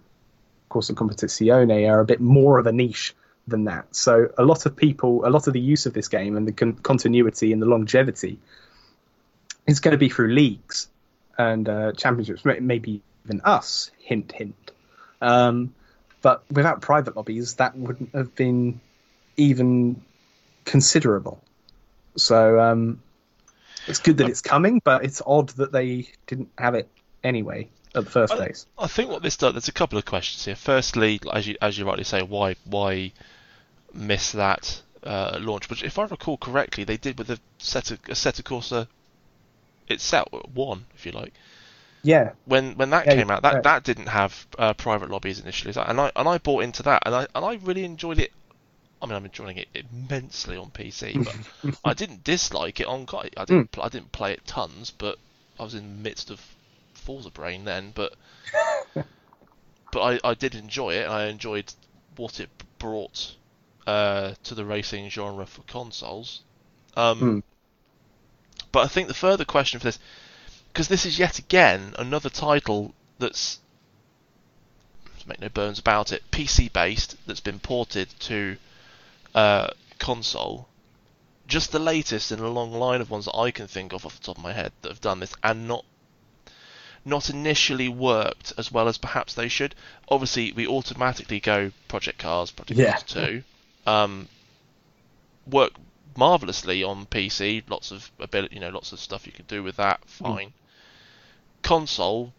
[0.70, 3.14] Corsa Competizione are a bit more of a niche
[3.46, 3.94] than that.
[3.94, 6.52] So a lot of people, a lot of the use of this game and the
[6.52, 8.38] con- continuity and the longevity
[9.66, 10.88] is going to be through leagues
[11.36, 13.90] and uh, championships, maybe even us.
[13.98, 14.70] Hint, hint.
[15.20, 15.74] Um,
[16.22, 18.80] but without private lobbies, that wouldn't have been
[19.36, 20.02] even
[20.64, 21.42] considerable.
[22.16, 23.02] So um,
[23.86, 26.88] it's good that it's coming, but it's odd that they didn't have it
[27.22, 28.66] anyway at the first I- place.
[28.78, 29.52] I think what this does.
[29.54, 30.56] There's a couple of questions here.
[30.56, 33.12] Firstly, as you as you rightly say, why why
[33.94, 35.68] miss that uh, launch?
[35.68, 38.88] But if I recall correctly, they did with a set of Assetto Corsa
[39.88, 41.34] itself, one if you like.
[42.02, 45.74] Yeah, When when that Yeah, came out, that that didn't have uh, private lobbies initially,
[45.76, 48.32] and I and I bought into that, and I and I really enjoyed it.
[49.02, 51.36] I mean, I'm enjoying it immensely on PC, but
[51.84, 53.06] I didn't dislike it on.
[53.36, 55.18] I didn't pl- I didn't play it tons, but
[55.58, 56.56] I was in the midst of
[56.94, 58.14] Forza Brain then, but
[59.90, 61.04] but I, I did enjoy it.
[61.04, 61.72] and I enjoyed
[62.16, 63.36] what it brought
[63.86, 66.42] uh, to the racing genre for consoles.
[66.96, 67.38] Um, Hmm.
[68.72, 69.98] But I think the further question for this,
[70.72, 73.60] because this is yet again another title that's,
[75.20, 78.56] to make no bones about it, PC based that's been ported to
[79.34, 79.68] uh,
[79.98, 80.68] console.
[81.46, 84.18] Just the latest in a long line of ones that I can think of off
[84.18, 85.84] the top of my head that have done this and not
[87.04, 89.74] not initially worked as well as perhaps they should.
[90.08, 92.92] Obviously, we automatically go Project Cars, Project Yeah.
[92.92, 93.42] Cars 2.
[93.86, 94.28] Um,
[95.50, 95.72] work
[96.16, 97.62] marvelously on PC.
[97.68, 100.00] Lots of ability, you know, lots of stuff you can do with that.
[100.06, 100.52] Fine.
[101.62, 102.32] Console,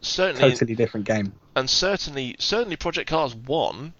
[0.00, 1.32] certainly, totally different game.
[1.54, 3.92] and certainly, certainly, Project Cars One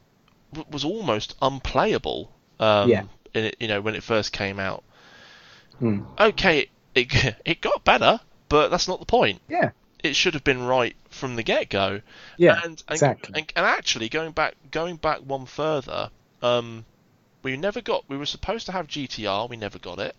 [0.53, 2.33] w- was almost unplayable.
[2.59, 3.05] Um, Yeah.
[3.35, 4.85] In it, you know, when it first came out.
[5.79, 6.03] Hmm.
[6.21, 9.71] Okay, it it got better, but that's not the point Yeah,
[10.03, 12.03] it should have been right from the get go.
[12.37, 13.33] yeah, and, and, exactly.
[13.41, 16.11] And, and actually, going back going back one further,
[16.43, 16.85] um,
[17.43, 18.09] we never got.
[18.09, 19.49] We were supposed to have GTR.
[19.49, 20.17] We never got it,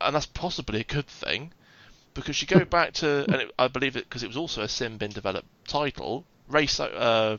[0.00, 1.52] and that's possibly a good thing,
[2.14, 4.66] because you go back to, and it, I believe it because it was also a
[4.66, 6.24] SimBin developed title.
[6.48, 7.38] Race, uh,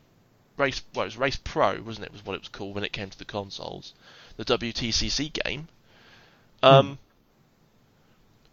[0.57, 0.81] race.
[0.93, 2.11] Well, it was Race Pro, wasn't it?
[2.11, 3.93] Was what it was called when it came to the consoles.
[4.37, 5.67] The WTCC game.
[6.63, 6.97] Um,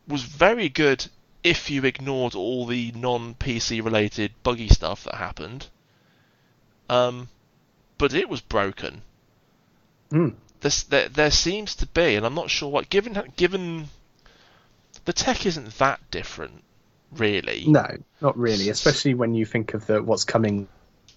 [0.06, 1.06] was very good
[1.42, 5.68] if you ignored all the non-PC related buggy stuff that happened.
[6.88, 7.28] Um,
[7.98, 9.02] but it was broken.
[10.12, 10.28] Hmm.
[10.60, 12.88] This, there, there seems to be, and I'm not sure what.
[12.88, 13.88] Given given
[15.04, 16.62] the tech isn't that different,
[17.10, 17.64] really.
[17.66, 17.86] No,
[18.20, 18.68] not really.
[18.68, 20.68] Especially when you think of the what's coming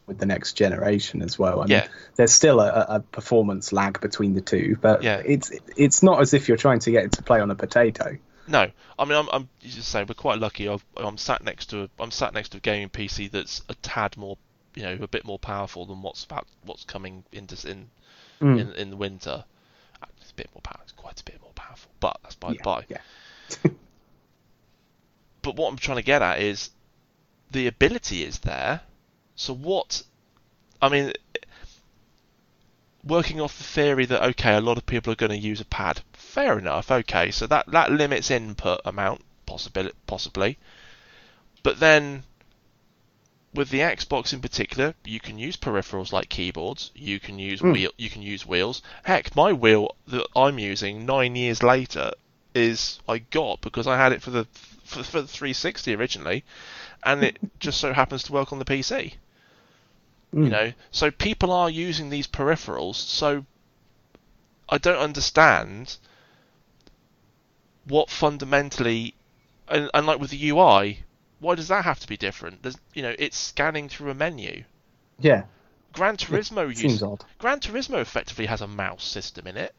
[0.07, 1.59] with the next generation as well.
[1.59, 1.87] I mean, Yeah.
[2.15, 5.21] there's still a, a performance lag between the two, but Yeah.
[5.25, 8.17] it's it's not as if you're trying to get it to play on a potato.
[8.47, 8.69] No,
[8.99, 10.69] I mean I'm, I'm just saying we're quite lucky.
[10.69, 13.73] I've, I'm sat next to a, I'm sat next to a gaming PC that's a
[13.75, 14.37] tad more,
[14.75, 17.89] you know, a bit more powerful than what's about what's coming into in
[18.41, 18.59] Mm.
[18.59, 19.45] in in the winter.
[20.21, 20.83] It's a bit more powerful.
[20.83, 22.85] It's quite a bit more powerful, but that's by the Yeah, by.
[22.89, 23.01] yeah.
[25.41, 26.71] But what I'm trying to get at is
[27.51, 28.81] the ability is there.
[29.35, 30.01] So what?
[30.81, 31.13] I mean,
[33.03, 35.65] working off the theory that okay, a lot of people are going to use a
[35.65, 36.01] pad.
[36.13, 36.89] Fair enough.
[36.91, 40.57] Okay, so that that limits input amount possibly possibly.
[41.61, 42.23] But then
[43.55, 46.91] with the Xbox in particular, you can use peripherals like keyboards.
[46.93, 47.73] You can use mm.
[47.73, 47.91] wheel.
[47.97, 48.81] You can use wheels.
[49.03, 52.11] Heck, my wheel that I'm using nine years later
[52.53, 54.45] is I got because I had it for the
[54.83, 56.43] for, for the 360 originally,
[57.03, 58.87] and it just so happens to work on the PC.
[58.91, 59.13] Mm.
[60.33, 60.49] You hmm.
[60.49, 62.95] know, so people are using these peripherals.
[62.95, 63.45] So
[64.67, 65.97] I don't understand
[67.87, 69.13] what fundamentally,
[69.67, 71.03] and, and like with the UI,
[71.45, 72.63] why does that have to be different?
[72.63, 74.63] There's, you know, it's scanning through a menu.
[75.19, 75.43] Yeah.
[75.93, 77.23] Gran Turismo it uses, odd.
[77.37, 79.75] Gran Turismo effectively has a mouse system in it.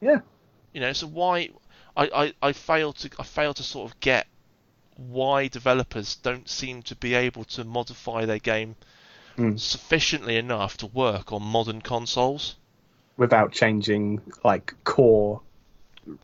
[0.00, 0.18] Yeah.
[0.72, 1.50] You know, so why
[1.96, 4.26] I, I, I fail to I fail to sort of get
[4.96, 8.74] why developers don't seem to be able to modify their game
[9.38, 9.60] mm.
[9.60, 12.56] sufficiently enough to work on modern consoles
[13.16, 15.40] without changing like core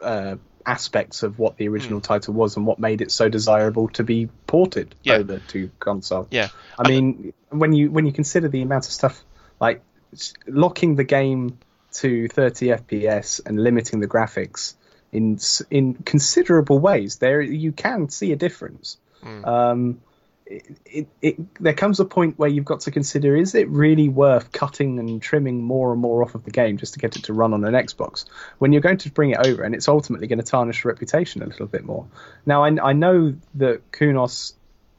[0.01, 0.37] uh,
[0.67, 2.05] aspects of what the original mm.
[2.05, 5.15] title was and what made it so desirable to be ported yeah.
[5.15, 6.29] over to console.
[6.31, 6.49] Yeah,
[6.79, 9.23] I, I mean, when you when you consider the amount of stuff
[9.61, 9.83] like
[10.47, 11.59] locking the game
[11.93, 14.75] to 30 FPS and limiting the graphics
[15.13, 15.39] in
[15.71, 18.99] in considerable ways, there you can see a difference.
[19.23, 19.47] Mm.
[19.47, 20.01] Um,
[20.47, 24.53] it, it, there comes a point where you've got to consider is it really worth
[24.53, 27.32] cutting and trimming more and more off of the game just to get it to
[27.32, 28.24] run on an Xbox
[28.59, 31.43] when you're going to bring it over and it's ultimately going to tarnish your reputation
[31.43, 32.07] a little bit more.
[32.45, 34.55] Now, I, I know that Kunos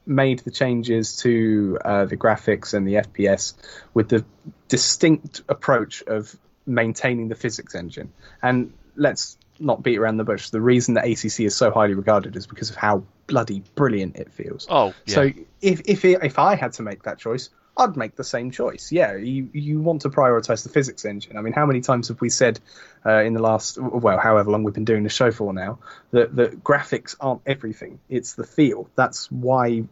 [0.06, 3.54] made the changes to uh, the graphics and the FPS
[3.94, 4.24] with the
[4.68, 6.34] distinct approach of
[6.66, 8.12] maintaining the physics engine.
[8.42, 10.50] And let's not beat around the bush.
[10.50, 14.32] The reason that ACC is so highly regarded is because of how bloody brilliant it
[14.32, 14.66] feels.
[14.68, 15.14] Oh, yeah.
[15.14, 15.30] So
[15.60, 18.92] if if it, if I had to make that choice, I'd make the same choice.
[18.92, 21.36] Yeah, you you want to prioritize the physics engine.
[21.36, 22.60] I mean, how many times have we said
[23.04, 25.78] uh, in the last well, however long we've been doing the show for now,
[26.12, 27.98] that that graphics aren't everything.
[28.08, 28.88] It's the feel.
[28.94, 29.84] That's why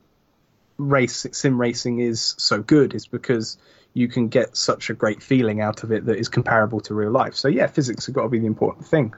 [0.78, 2.94] race sim racing is so good.
[2.94, 3.58] Is because
[3.94, 7.10] you can get such a great feeling out of it that is comparable to real
[7.10, 7.34] life.
[7.34, 9.14] So yeah, physics have got to be the important thing.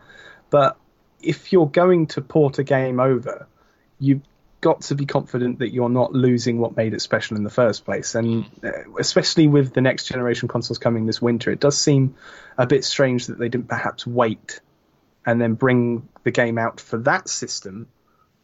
[0.55, 0.77] But
[1.21, 3.49] if you're going to port a game over,
[3.99, 4.23] you've
[4.61, 7.85] got to be confident that you're not losing what made it special in the first
[7.85, 8.15] place.
[8.15, 12.15] And uh, especially with the next generation consoles coming this winter, it does seem
[12.57, 14.61] a bit strange that they didn't perhaps wait
[15.27, 17.89] and then bring the game out for that system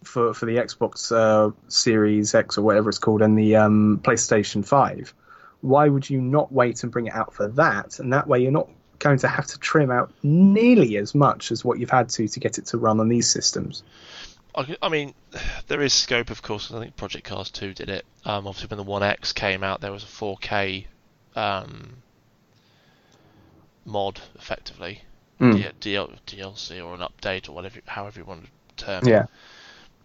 [0.03, 4.67] for for the Xbox uh, Series X or whatever it's called and the um, PlayStation
[4.67, 5.15] 5.
[5.61, 8.01] Why would you not wait and bring it out for that?
[8.01, 8.69] And that way you're not
[9.01, 12.41] going to have to trim out nearly as much as what you've had to to
[12.41, 13.83] get it to run on these systems.
[14.55, 15.15] I mean,
[15.67, 16.71] there is scope, of course.
[16.73, 18.05] I think Project Cars 2 did it.
[18.25, 20.87] Um, obviously, when the One X came out, there was a 4K
[21.35, 21.97] um,
[23.85, 25.03] mod, effectively,
[25.41, 25.73] mm.
[25.81, 28.45] DLC or an update or whatever, however you want
[28.77, 29.23] to term yeah.
[29.23, 29.29] it,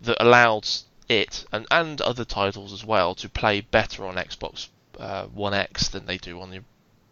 [0.04, 0.68] that allowed
[1.08, 4.68] it and and other titles as well to play better on Xbox
[5.00, 6.58] uh, One X than they do on the,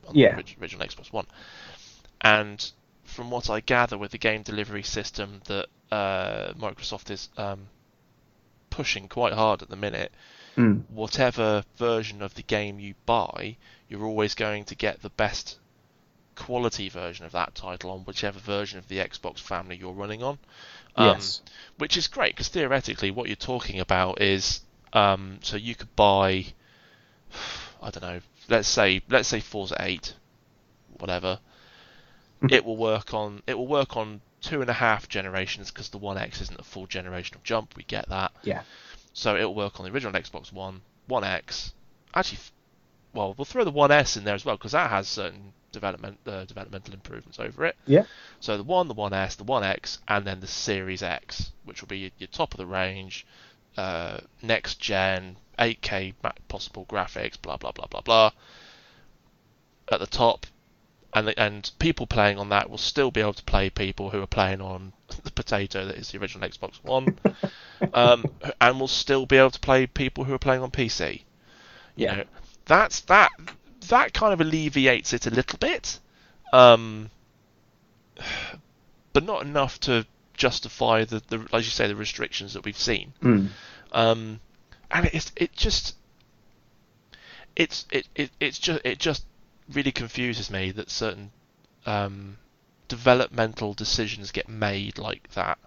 [0.08, 0.36] on yeah.
[0.36, 1.26] the original Xbox One.
[2.24, 2.72] And
[3.04, 7.68] from what I gather, with the game delivery system that uh, Microsoft is um,
[8.70, 10.12] pushing quite hard at the minute,
[10.58, 10.84] mm.
[10.90, 13.58] whatever version of the game you buy,
[13.88, 15.60] you're always going to get the best
[16.36, 20.40] quality version of that title on whichever version of the Xbox family you're running on.
[20.96, 21.42] Um, yes.
[21.78, 24.62] Which is great because theoretically, what you're talking about is
[24.94, 26.46] um, so you could buy,
[27.82, 30.14] I don't know, let's say let's say Forza 8,
[31.00, 31.40] whatever.
[32.50, 35.98] It will work on it will work on two and a half generations because the
[35.98, 37.76] One X isn't a full generational jump.
[37.76, 38.32] We get that.
[38.44, 38.64] Yeah.
[39.14, 41.74] So it'll work on the original Xbox One, One X.
[42.14, 42.40] Actually,
[43.14, 46.20] well, we'll throw the One S in there as well because that has certain development
[46.26, 47.76] uh, developmental improvements over it.
[47.86, 48.04] Yeah.
[48.40, 51.82] So the One, the One S, the One X, and then the Series X, which
[51.82, 53.26] will be your, your top of the range,
[53.78, 56.14] uh, next gen, 8K
[56.48, 58.32] possible graphics, blah blah blah blah blah.
[59.92, 60.46] At the top,
[61.14, 64.22] and the, and people playing on that will still be able to play people who
[64.22, 64.94] are playing on
[65.24, 67.18] the potato that is the original Xbox One,
[67.94, 68.26] um,
[68.60, 71.22] and will still be able to play people who are playing on PC.
[71.96, 72.24] You yeah, know,
[72.66, 73.32] that's that
[73.90, 76.00] that kind of alleviates it a little bit,
[76.52, 77.10] um,
[79.14, 83.14] but not enough to justify the, the as you say the restrictions that we've seen.
[83.22, 83.50] Mm.
[83.92, 84.40] Um,
[84.90, 85.96] and it's it just
[87.56, 89.26] it's it, it it's just it just
[89.72, 91.32] really confuses me that certain
[91.86, 92.38] um,
[92.88, 95.58] developmental decisions get made like that.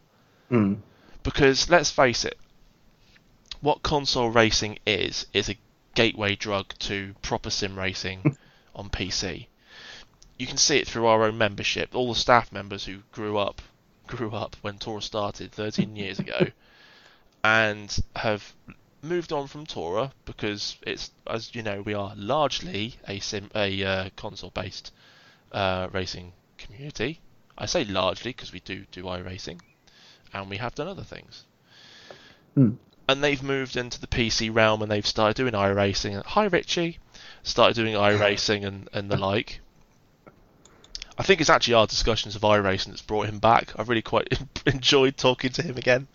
[0.50, 0.78] Mm.
[1.22, 2.38] Because let's face it,
[3.60, 5.58] what console racing is is a
[5.94, 8.36] gateway drug to proper sim racing
[8.74, 9.46] on PC.
[10.38, 11.94] you can see it through our own membership.
[11.94, 13.62] All the staff members who grew up
[14.06, 16.46] grew up when Tora started 13 years ago,
[17.44, 18.54] and have
[19.06, 23.82] moved on from Tora because it's as you know we are largely a sim a
[23.84, 24.92] uh, console based
[25.52, 27.20] uh, racing community.
[27.56, 29.60] I say largely because we do do iRacing,
[30.32, 31.44] and we have done other things.
[32.54, 32.72] Hmm.
[33.08, 36.24] And they've moved into the PC realm and they've started doing iRacing.
[36.24, 36.98] Hi Richie,
[37.42, 39.60] started doing iRacing and and the like.
[41.18, 43.72] I think it's actually our discussions of iRacing that's brought him back.
[43.78, 44.28] I've really quite
[44.66, 46.08] enjoyed talking to him again.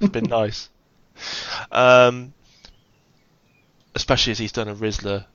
[0.00, 0.68] It's been nice.
[1.70, 2.32] Um,
[3.94, 5.26] especially as he's done a Rizzler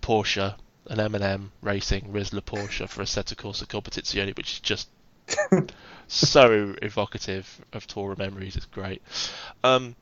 [0.00, 0.54] Porsche,
[0.86, 4.88] an M&M Racing Rizzler Porsche for Assetto Corsa Competizione, which is just
[6.08, 8.56] so evocative of Tora memories.
[8.56, 9.02] It's great.
[9.62, 9.96] Um,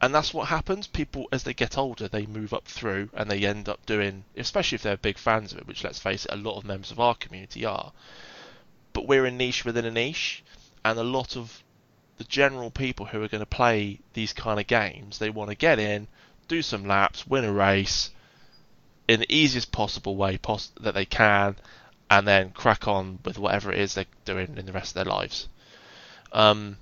[0.00, 0.86] and that's what happens.
[0.86, 4.76] People, as they get older, they move up through and they end up doing, especially
[4.76, 7.00] if they're big fans of it, which let's face it, a lot of members of
[7.00, 7.92] our community are.
[8.92, 10.44] But we're a niche within a niche,
[10.84, 11.62] and a lot of
[12.18, 15.56] the general people who are going to play these kind of games, they want to
[15.56, 16.08] get in,
[16.48, 18.10] do some laps, win a race
[19.08, 20.38] in the easiest possible way
[20.80, 21.56] that they can,
[22.10, 25.12] and then crack on with whatever it is they're doing in the rest of their
[25.12, 25.48] lives.
[26.32, 26.78] Um,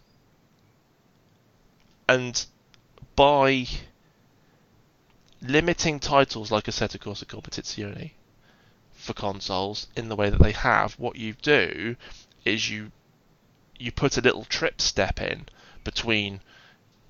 [2.08, 2.44] and
[3.16, 3.66] by
[5.42, 8.12] limiting titles like Assetto Corsa Competizione
[8.92, 11.96] for consoles in the way that they have, what you do
[12.44, 12.90] is you
[13.78, 15.46] you put a little trip step in
[15.84, 16.40] between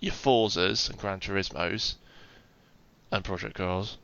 [0.00, 1.94] your Forzas and Gran Turismos
[3.10, 3.96] and Project Cars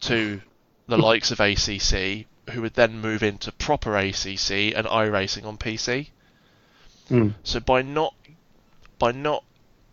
[0.00, 0.40] to
[0.88, 6.08] the likes of ACC, who would then move into proper ACC and iRacing on PC.
[7.10, 7.34] Mm.
[7.42, 8.14] So by not
[8.98, 9.44] by not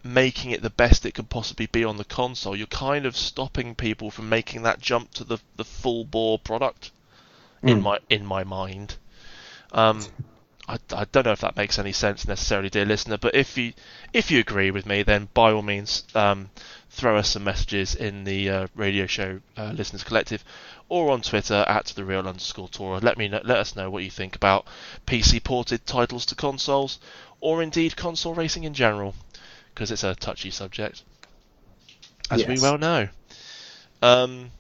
[0.03, 3.75] making it the best it could possibly be on the console, you're kind of stopping
[3.75, 6.91] people from making that jump to the the full bore product.
[7.61, 7.83] In Mm.
[7.83, 8.97] my in my mind,
[9.71, 10.05] um,
[10.67, 13.17] I, I don't know if that makes any sense necessarily, dear listener.
[13.17, 13.73] But if you
[14.13, 16.49] if you agree with me, then by all means, um,
[16.89, 20.43] throw us some messages in the uh, radio show uh, listeners collective,
[20.87, 22.99] or on Twitter at the real underscore Tora.
[22.99, 24.65] Let me know, let us know what you think about
[25.05, 26.99] PC ported titles to consoles,
[27.41, 29.15] or indeed console racing in general,
[29.73, 31.03] because it's a touchy subject,
[32.31, 33.09] as we well know.
[34.01, 34.51] Um,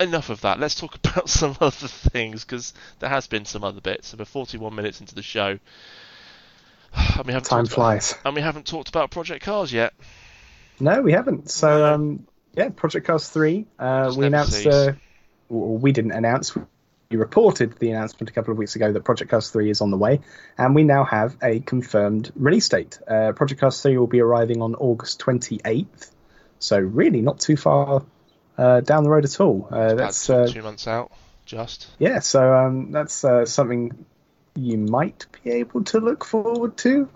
[0.00, 0.58] enough of that.
[0.58, 4.12] Let's talk about some other things because there has been some other bits.
[4.12, 5.58] And we're 41 minutes into the show,
[6.96, 8.12] and we haven't Time flies.
[8.12, 9.94] About, and we haven't talked about Project Cars yet.
[10.78, 11.50] No, we haven't.
[11.50, 11.94] So, No.
[11.94, 13.66] um, yeah, Project Cars 3.
[13.78, 14.92] Uh, we announced, uh,
[15.48, 19.30] or we didn't announce, we reported the announcement a couple of weeks ago that Project
[19.30, 20.20] Cars 3 is on the way,
[20.58, 22.98] and we now have a confirmed release date.
[23.06, 26.10] Uh, Project Cars 3 will be arriving on August 28th,
[26.58, 28.02] so really not too far
[28.58, 29.68] uh, down the road at all.
[29.70, 31.12] Uh, that's two, uh, two months out,
[31.44, 31.88] just.
[31.98, 34.04] yeah, so um, that's uh, something
[34.56, 37.08] you might be able to look forward to.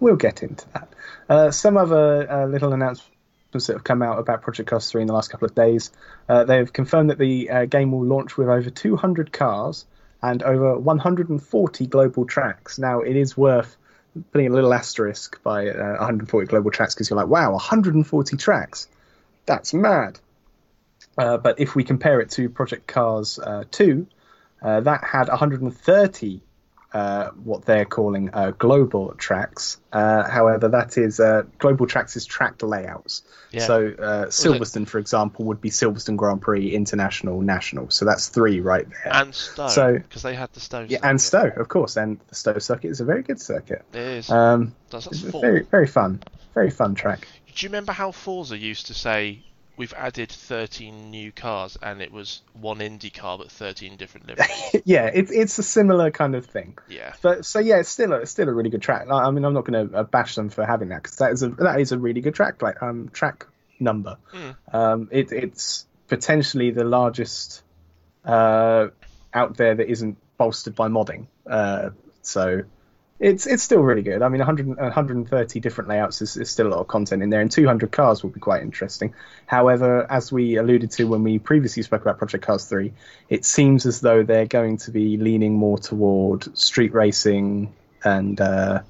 [0.00, 0.88] We'll get into that.
[1.28, 3.10] Uh, some other uh, little announcements
[3.52, 5.90] that have come out about Project Cars 3 in the last couple of days.
[6.28, 9.86] Uh, they've confirmed that the uh, game will launch with over 200 cars
[10.22, 12.78] and over 140 global tracks.
[12.78, 13.76] Now, it is worth
[14.32, 18.88] putting a little asterisk by uh, 140 global tracks because you're like, wow, 140 tracks.
[19.46, 20.18] That's mad.
[21.18, 24.06] Uh, but if we compare it to Project Cars uh, 2,
[24.62, 26.40] uh, that had 130
[26.92, 29.78] uh, what they're calling uh, global tracks.
[29.92, 33.22] Uh, however, that is uh, global tracks is tracked layouts.
[33.50, 33.66] Yeah.
[33.66, 37.90] So uh, Silverstone, for example, would be Silverstone Grand Prix International National.
[37.90, 39.12] So that's three right there.
[39.14, 40.86] And Stowe, So- because they had the Stowe.
[40.88, 41.20] yeah, and.
[41.20, 43.84] Stowe, of course, and the Stowe circuit is a very good circuit.
[43.92, 44.30] It is.
[44.30, 46.22] Um, that's very very fun,
[46.54, 47.28] very fun track.
[47.54, 49.42] Do you remember how Forza used to say
[49.78, 54.82] we've added 13 new cars and it was one Indy car but 13 different liveries?
[54.84, 56.76] yeah, it's it's a similar kind of thing.
[56.88, 57.14] yeah.
[57.22, 59.06] But so yeah, it's still a, it's still a really good track.
[59.06, 61.32] Like, I mean, I'm not going to uh, bash them for having that because that
[61.32, 62.60] is a that is a really good track.
[62.60, 63.46] Like um track
[63.80, 64.18] number.
[64.32, 64.56] Mm.
[64.72, 67.62] Um, it, it's potentially the largest
[68.24, 68.88] uh,
[69.32, 71.26] out there that isn't bolstered by modding.
[71.46, 71.90] Uh,
[72.22, 72.62] so
[73.20, 74.22] it's it's still really good.
[74.22, 77.40] I mean, 100, 130 different layouts is, is still a lot of content in there,
[77.40, 79.12] and 200 cars will be quite interesting.
[79.46, 82.92] However, as we alluded to when we previously spoke about Project Cars 3,
[83.28, 87.72] it seems as though they're going to be leaning more toward street racing
[88.04, 88.82] and uh,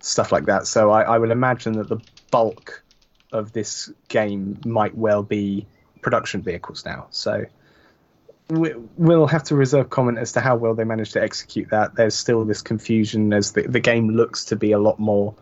[0.00, 0.66] stuff like that.
[0.66, 2.00] So I, I would imagine that the
[2.30, 2.82] bulk
[3.32, 5.66] of this game might well be
[6.00, 7.06] production vehicles now.
[7.10, 7.44] So
[8.50, 11.94] we, we'll have to reserve comment as to how well they managed to execute that.
[11.94, 15.34] There's still this confusion as the, the game looks to be a lot more.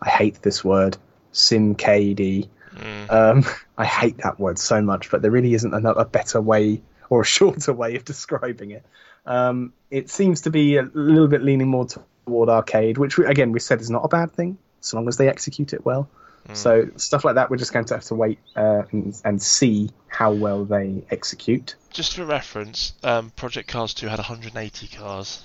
[0.00, 0.96] I hate this word,
[1.32, 2.48] simcade.
[2.74, 3.10] Mm.
[3.10, 3.44] Um,
[3.78, 7.22] I hate that word so much, but there really isn't a, a better way or
[7.22, 8.84] a shorter way of describing it.
[9.26, 11.86] Um, it seems to be a little bit leaning more
[12.24, 15.16] toward arcade, which we, again we said is not a bad thing, so long as
[15.16, 16.08] they execute it well.
[16.48, 16.56] Mm.
[16.56, 19.90] So stuff like that, we're just going to have to wait uh, and, and, see
[20.08, 21.76] how well they execute.
[21.90, 25.42] Just for reference, um, Project Cars 2 had 180 cars.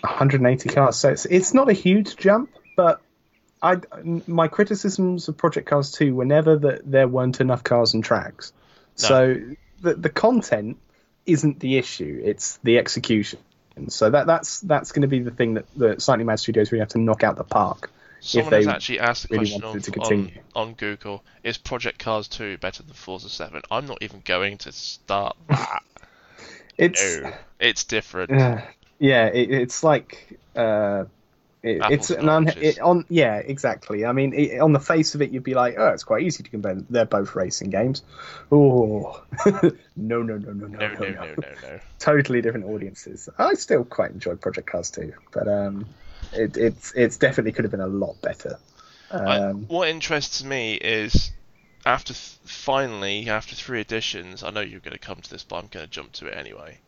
[0.00, 3.00] 180 cars, so it's it's not a huge jump, but
[3.62, 3.78] I
[4.26, 8.52] my criticisms of Project Cars 2 were never that there weren't enough cars and tracks.
[9.02, 9.08] No.
[9.08, 9.40] So
[9.80, 10.78] the the content
[11.24, 13.38] isn't the issue; it's the execution.
[13.76, 16.72] And so that that's that's going to be the thing that the Slightly Mad Studios
[16.72, 17.90] really have to knock out the park
[18.24, 22.56] Someone has actually asked the really question of, on, on, Google: Is Project Cars 2
[22.58, 23.62] better than Forza 7?
[23.68, 25.82] I'm not even going to start that.
[26.78, 28.30] it's no, it's different.
[28.30, 28.60] Uh,
[29.00, 31.06] yeah, it, it's like uh,
[31.64, 34.06] it, it's an un- it, on yeah exactly.
[34.06, 36.50] I mean, on the face of it, you'd be like, oh, it's quite easy to
[36.50, 36.76] compare.
[36.90, 38.02] They're both racing games.
[38.52, 39.20] Oh
[39.96, 41.80] no no no no no no no no no no.
[41.98, 43.28] Totally different audiences.
[43.36, 45.86] I still quite enjoy Project Cars 2, but um
[46.32, 48.58] it, it's it's definitely could have been a lot better.
[49.10, 51.32] Um, I, what interests me is
[51.84, 55.56] after th- finally after three editions, I know you're going to come to this, but
[55.56, 56.78] I'm going to jump to it anyway.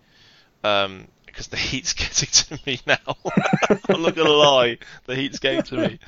[0.62, 3.16] Um, because the heat's getting to me now.
[3.88, 5.99] I'm not gonna lie, the heat's getting to me.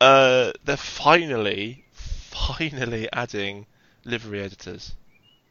[0.00, 3.66] Uh, they're finally, finally adding
[4.04, 4.94] livery editors.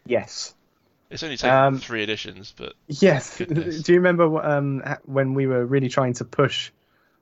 [0.05, 0.55] Yes.
[1.09, 3.37] It's only taken um, three editions, but yes.
[3.37, 3.81] Goodness.
[3.81, 6.71] Do you remember um, when we were really trying to push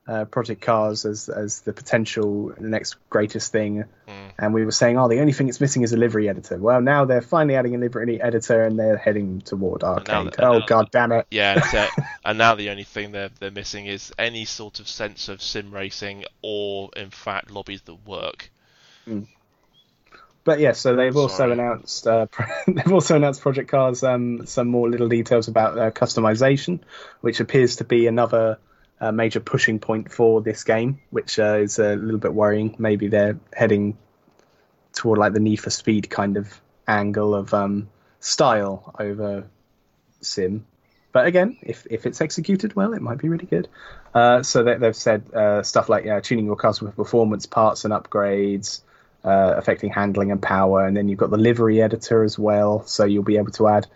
[0.08, 4.32] uh, Project Cars as as the potential next greatest thing, mm.
[4.40, 6.58] and we were saying, oh, the only thing it's missing is a livery editor.
[6.58, 10.36] Well, now they're finally adding a livery editor, and they're heading toward arcade.
[10.40, 11.28] oh god, damn it!
[11.30, 15.28] Yeah, uh, and now the only thing they're they're missing is any sort of sense
[15.28, 18.50] of sim racing, or in fact lobbies that work.
[19.08, 19.28] Mm.
[20.46, 21.52] But yeah, so they've also Sorry.
[21.52, 22.28] announced uh,
[22.68, 26.80] they've also announced Project Cars um, some more little details about uh, customization,
[27.20, 28.58] which appears to be another
[29.00, 32.76] a major pushing point for this game, which uh, is a little bit worrying.
[32.78, 33.98] Maybe they're heading
[34.94, 37.90] toward like the Need for Speed kind of angle of um,
[38.20, 39.48] style over
[40.22, 40.66] sim.
[41.12, 43.68] But again, if if it's executed well, it might be really good.
[44.14, 47.94] Uh, so they, have said uh, stuff like yeah, tuning your with performance parts and
[47.94, 48.82] upgrades,
[49.24, 52.86] uh, affecting handling and power, and then you've got the livery editor as well.
[52.86, 53.88] So you'll be able to add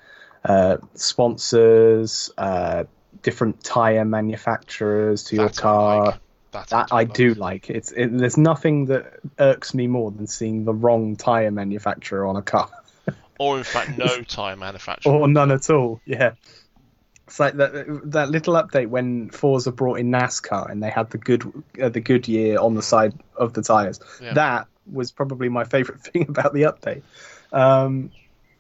[0.44, 2.86] uh, sponsors, uh,
[3.22, 6.20] different tire manufacturers to That's your car.
[6.54, 6.68] Like.
[6.68, 7.70] that I do like.
[7.70, 12.36] It's it, there's nothing that irks me more than seeing the wrong tire manufacturer on
[12.36, 12.70] a car.
[13.40, 15.14] or in fact, no tire manufacturer.
[15.14, 16.02] or none at all.
[16.06, 16.34] Yeah.
[17.28, 21.18] It's like that that little update when Forza brought in NASCAR and they had the
[21.18, 24.02] good uh, the Goodyear on the side of the tires.
[24.22, 24.34] Yeah.
[24.34, 27.04] That was probably my favorite thing about the update.
[27.54, 28.12] Um,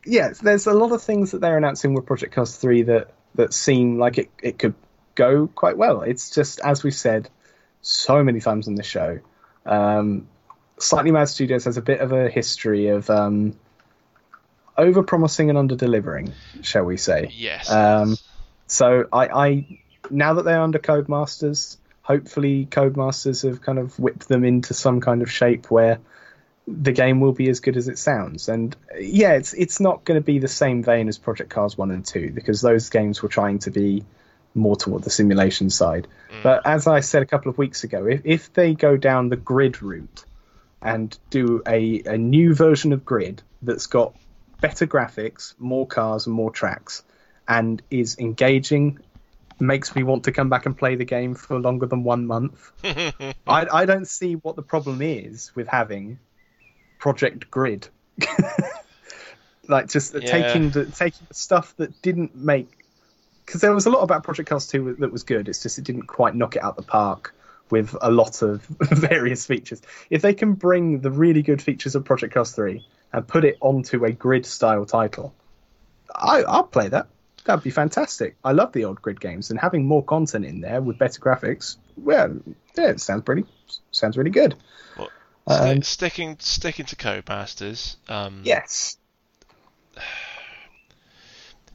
[0.05, 3.53] yeah, there's a lot of things that they're announcing with Project Cars 3 that that
[3.53, 4.73] seem like it, it could
[5.15, 6.01] go quite well.
[6.01, 7.29] It's just, as we've said
[7.81, 9.19] so many times on the show,
[9.65, 10.27] um,
[10.79, 13.55] Slightly Mad Studios has a bit of a history of um,
[14.77, 17.31] over promising and under delivering, shall we say.
[17.33, 17.69] Yes.
[17.69, 18.17] Um,
[18.67, 19.79] so I, I,
[20.09, 25.21] now that they're under Codemasters, hopefully Codemasters have kind of whipped them into some kind
[25.21, 25.99] of shape where
[26.67, 28.49] the game will be as good as it sounds.
[28.49, 31.91] And yeah, it's it's not going to be the same vein as Project Cars one
[31.91, 34.03] and two because those games were trying to be
[34.53, 36.07] more toward the simulation side.
[36.29, 36.43] Mm.
[36.43, 39.37] But as I said a couple of weeks ago, if if they go down the
[39.37, 40.25] grid route
[40.81, 44.15] and do a, a new version of Grid that's got
[44.61, 47.03] better graphics, more cars, and more tracks,
[47.47, 48.99] and is engaging
[49.59, 52.71] makes me want to come back and play the game for longer than one month.
[52.83, 56.17] I, I don't see what the problem is with having
[57.01, 57.89] Project Grid.
[59.67, 60.19] like just yeah.
[60.21, 62.85] taking the taking the stuff that didn't make
[63.45, 65.49] because there was a lot about Project Cars 2 that was good.
[65.49, 67.33] It's just it didn't quite knock it out the park
[67.71, 69.81] with a lot of various features.
[70.09, 73.57] If they can bring the really good features of Project Cars 3 and put it
[73.61, 75.33] onto a grid style title,
[76.13, 77.07] I, I'll play that.
[77.45, 78.35] That'd be fantastic.
[78.43, 81.77] I love the old grid games, and having more content in there with better graphics,
[81.97, 82.37] well,
[82.77, 83.45] yeah, it sounds pretty,
[83.89, 84.53] sounds really good.
[84.97, 85.09] Well,
[85.47, 87.95] um, sticking sticking to Codemasters.
[88.09, 88.97] Um, yes.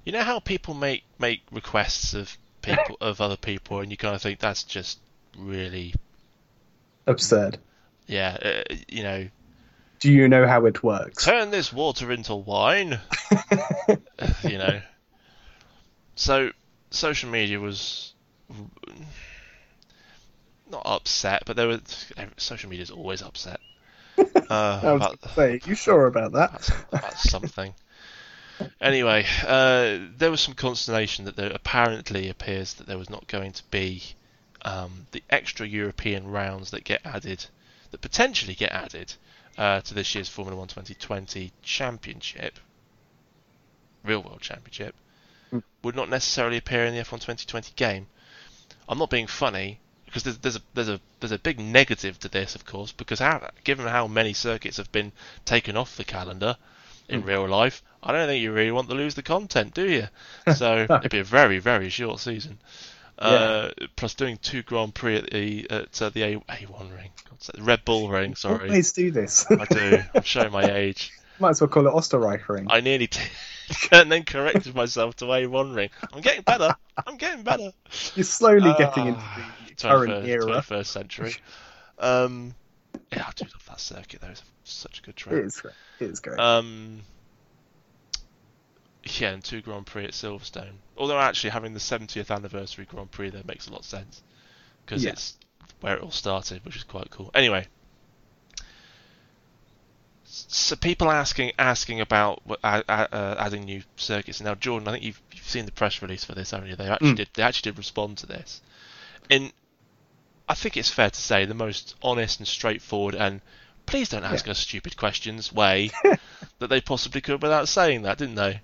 [0.05, 4.15] You know how people make make requests of people of other people, and you kind
[4.15, 5.01] of think that's just
[5.37, 5.95] really
[7.09, 7.59] absurd.
[8.07, 9.27] Yeah, uh, you know.
[9.99, 11.25] Do you know how it works?
[11.25, 13.01] Turn this water into wine.
[14.45, 14.81] you know.
[16.15, 16.51] So,
[16.91, 18.15] social media was
[20.71, 23.61] not upset, but there was social media is always upset.
[24.49, 26.71] Uh, I was about, say, you sure about that?
[26.93, 27.75] About something.
[28.81, 33.53] Anyway, uh, there was some consternation that there apparently appears that there was not going
[33.53, 34.05] to be
[34.63, 37.45] um, the extra European rounds that get added,
[37.91, 39.15] that potentially get added
[39.59, 42.59] uh, to this year's Formula One 2020 Championship,
[44.05, 44.95] Real World Championship,
[45.53, 45.63] mm.
[45.83, 48.07] would not necessarily appear in the F1 2020 game.
[48.89, 52.29] I'm not being funny because there's, there's a there's a there's a big negative to
[52.29, 55.13] this, of course, because how, given how many circuits have been
[55.45, 56.57] taken off the calendar
[57.09, 57.27] in mm.
[57.27, 60.09] real life, I don't think you really want to lose the content, do you?
[60.55, 62.59] So it'd be a very very short season.
[63.19, 67.11] Uh, plus doing two Grand Prix at the at uh, the A A1 ring,
[67.55, 68.35] the Red Bull ring.
[68.35, 69.47] Sorry, always do this.
[69.51, 70.03] I do.
[70.15, 71.13] I'm showing my age.
[71.39, 72.67] Might as well call it Österreich ring.
[72.71, 73.23] I nearly did,
[73.93, 75.91] and then corrected myself to A1 ring.
[76.13, 76.75] I'm getting better.
[77.07, 77.73] I'm getting better.
[78.15, 81.35] You're slowly uh, getting into the 21st, current era, 21st century.
[81.99, 82.55] Um,
[83.13, 84.21] yeah, I do love that circuit.
[84.21, 85.37] Though it's such a good track.
[85.37, 85.75] It is great.
[86.01, 86.39] It is great.
[86.39, 87.01] Um,
[89.05, 90.73] yeah, and two Grand Prix at Silverstone.
[90.97, 94.23] Although actually having the 70th anniversary Grand Prix there makes a lot of sense
[94.85, 95.11] because yeah.
[95.11, 95.37] it's
[95.81, 97.31] where it all started, which is quite cool.
[97.35, 97.67] Anyway,
[100.49, 104.41] so people asking asking about uh, uh, adding new circuits.
[104.41, 106.77] Now, Jordan, I think you've, you've seen the press release for this, haven't you?
[106.77, 107.17] They actually mm.
[107.17, 107.29] did.
[107.35, 108.61] They actually did respond to this.
[109.31, 109.51] In,
[110.49, 113.41] I think it's fair to say, the most honest and straightforward and
[113.87, 114.51] please don't ask yeah.
[114.51, 115.91] us stupid questions way
[116.59, 118.61] that they possibly could without saying that, didn't they?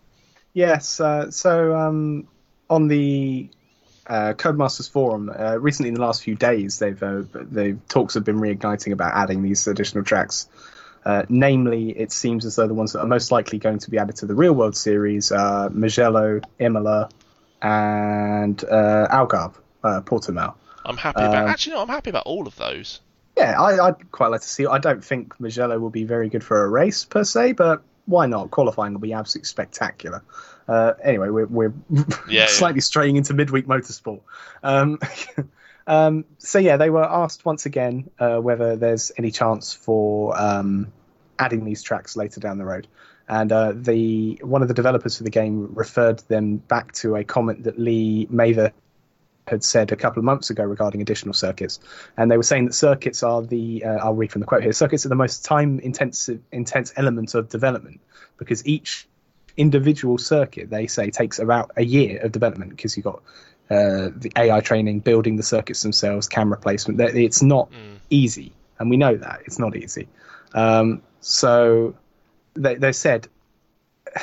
[0.52, 1.00] Yes.
[1.00, 2.28] Uh, so um,
[2.68, 3.48] on the
[4.06, 8.24] uh, Codemasters forum uh, recently, in the last few days, they've uh, the talks have
[8.24, 10.48] been reigniting about adding these additional tracks.
[11.04, 13.98] Uh, namely, it seems as though the ones that are most likely going to be
[13.98, 17.08] added to the real world series are Mugello, Imola,
[17.60, 20.54] and uh, Algarve, uh, Portimao.
[20.84, 21.44] I'm happy about.
[21.44, 23.00] Um, actually, no, I'm happy about all of those.
[23.36, 24.66] Yeah, I, would quite like to see.
[24.66, 28.26] I don't think Mugello will be very good for a race per se, but why
[28.26, 28.50] not?
[28.50, 30.22] Qualifying will be absolutely spectacular.
[30.68, 31.72] Uh, anyway, we're, we're
[32.28, 32.82] yeah, slightly yeah.
[32.82, 34.20] straying into midweek motorsport.
[34.62, 34.98] Um,
[35.86, 40.92] um, so yeah, they were asked once again uh, whether there's any chance for um,
[41.38, 42.86] adding these tracks later down the road.
[43.28, 47.24] And uh, the one of the developers for the game referred them back to a
[47.24, 48.72] comment that Lee Mather
[49.46, 51.80] had said a couple of months ago regarding additional circuits,
[52.16, 54.72] and they were saying that circuits are the uh, I'll read from the quote here.
[54.72, 58.00] Circuits are the most time intensive intense element of development
[58.38, 59.08] because each
[59.56, 63.22] individual circuit they say takes about a year of development because you've got
[63.72, 67.00] uh, the AI training, building the circuits themselves, camera placement.
[67.00, 67.98] It's not mm.
[68.10, 70.08] easy, and we know that it's not easy.
[70.54, 71.94] Um, so
[72.54, 73.28] they, they said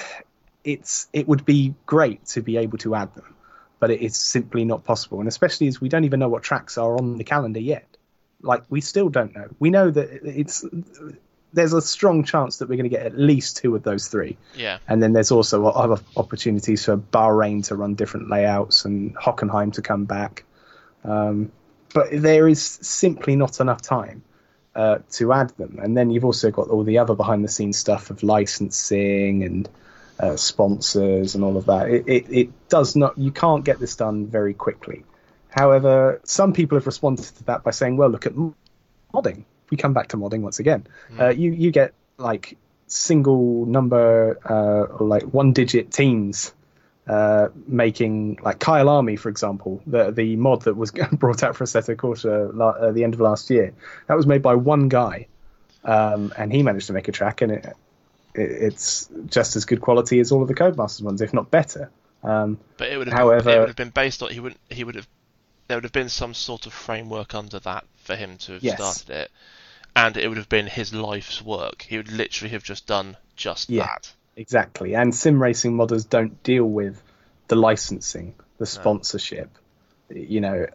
[0.63, 3.35] it's it would be great to be able to add them
[3.79, 5.19] but it is simply not possible.
[5.19, 7.85] And especially as we don't even know what tracks are on the calendar yet.
[8.41, 9.47] Like we still don't know.
[9.59, 10.65] We know that it's
[11.53, 14.37] there's a strong chance that we're going to get at least two of those three.
[14.55, 14.77] Yeah.
[14.87, 19.81] And then there's also other opportunities for Bahrain to run different layouts and Hockenheim to
[19.81, 20.43] come back.
[21.03, 21.51] Um,
[21.93, 24.23] but there is simply not enough time
[24.75, 25.79] uh, to add them.
[25.81, 29.69] And then you've also got all the other behind the scenes stuff of licensing and
[30.19, 31.89] uh, sponsors and all of that.
[31.89, 33.17] It, it, it does not.
[33.17, 35.03] You can't get this done very quickly.
[35.49, 38.33] However, some people have responded to that by saying, "Well, look at
[39.13, 40.87] modding." We come back to modding once again.
[41.11, 41.19] Mm.
[41.19, 42.57] Uh, you you get like
[42.87, 46.53] single number uh, or like one digit teams
[47.07, 51.95] uh, making like Kyalami, for example, the the mod that was brought out for Assetto
[51.95, 53.73] Corsa la- at the end of last year.
[54.07, 55.27] That was made by one guy,
[55.83, 57.75] um, and he managed to make a track, and it
[58.35, 61.89] it's just as good quality as all of the Codemasters ones, if not better.
[62.23, 64.55] Um, but it would have however, been, it would have been based on he would
[64.69, 65.07] he would have
[65.67, 68.75] there would have been some sort of framework under that for him to have yes.
[68.75, 69.31] started it,
[69.95, 71.81] and it would have been his life's work.
[71.81, 74.11] He would literally have just done just yeah, that.
[74.35, 77.01] Exactly, and sim racing modders don't deal with
[77.47, 79.49] the licensing, the sponsorship,
[80.09, 80.17] no.
[80.17, 80.67] you know,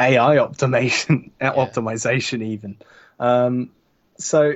[0.00, 1.52] AI optimization, yeah.
[1.52, 2.76] optimization even.
[3.18, 3.70] Um,
[4.18, 4.54] so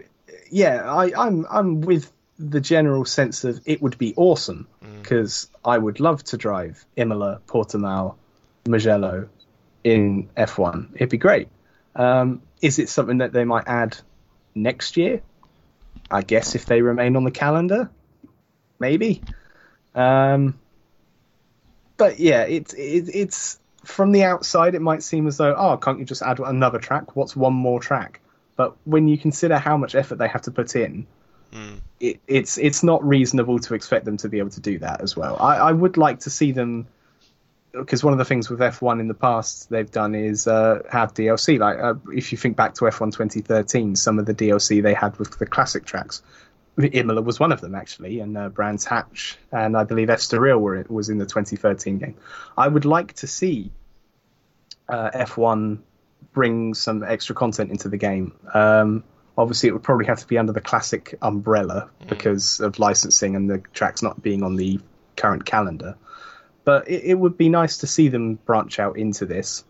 [0.50, 4.66] yeah, I, I'm I'm with the general sense of it would be awesome
[5.02, 5.70] because mm.
[5.70, 8.14] I would love to drive Imola, Portimao,
[8.66, 9.28] Mugello
[9.84, 10.94] in F1.
[10.94, 11.48] It'd be great.
[11.94, 13.96] Um, is it something that they might add
[14.54, 15.22] next year?
[16.10, 17.90] I guess if they remain on the calendar,
[18.78, 19.22] maybe.
[19.94, 20.58] Um,
[21.96, 25.98] but yeah, it's it, it's from the outside it might seem as though oh can't
[25.98, 27.16] you just add another track?
[27.16, 28.20] What's one more track?
[28.56, 31.06] But when you consider how much effort they have to put in,
[31.52, 31.80] mm.
[31.98, 35.16] it, it's it's not reasonable to expect them to be able to do that as
[35.16, 35.36] well.
[35.38, 36.86] I, I would like to see them
[37.72, 41.14] because one of the things with F1 in the past they've done is uh, have
[41.14, 41.58] DLC.
[41.58, 45.18] Like uh, if you think back to F1 2013, some of the DLC they had
[45.18, 46.22] with the classic tracks
[46.78, 50.84] Imola was one of them actually, and uh, Brands Hatch, and I believe Estoril were
[50.88, 52.16] was in the 2013 game.
[52.56, 53.70] I would like to see
[54.88, 55.78] uh, F1
[56.32, 58.32] bring some extra content into the game.
[58.52, 59.04] Um,
[59.36, 62.08] obviously, it would probably have to be under the classic umbrella mm.
[62.08, 64.80] because of licensing and the tracks not being on the
[65.16, 65.96] current calendar.
[66.64, 69.64] But it, it would be nice to see them branch out into this.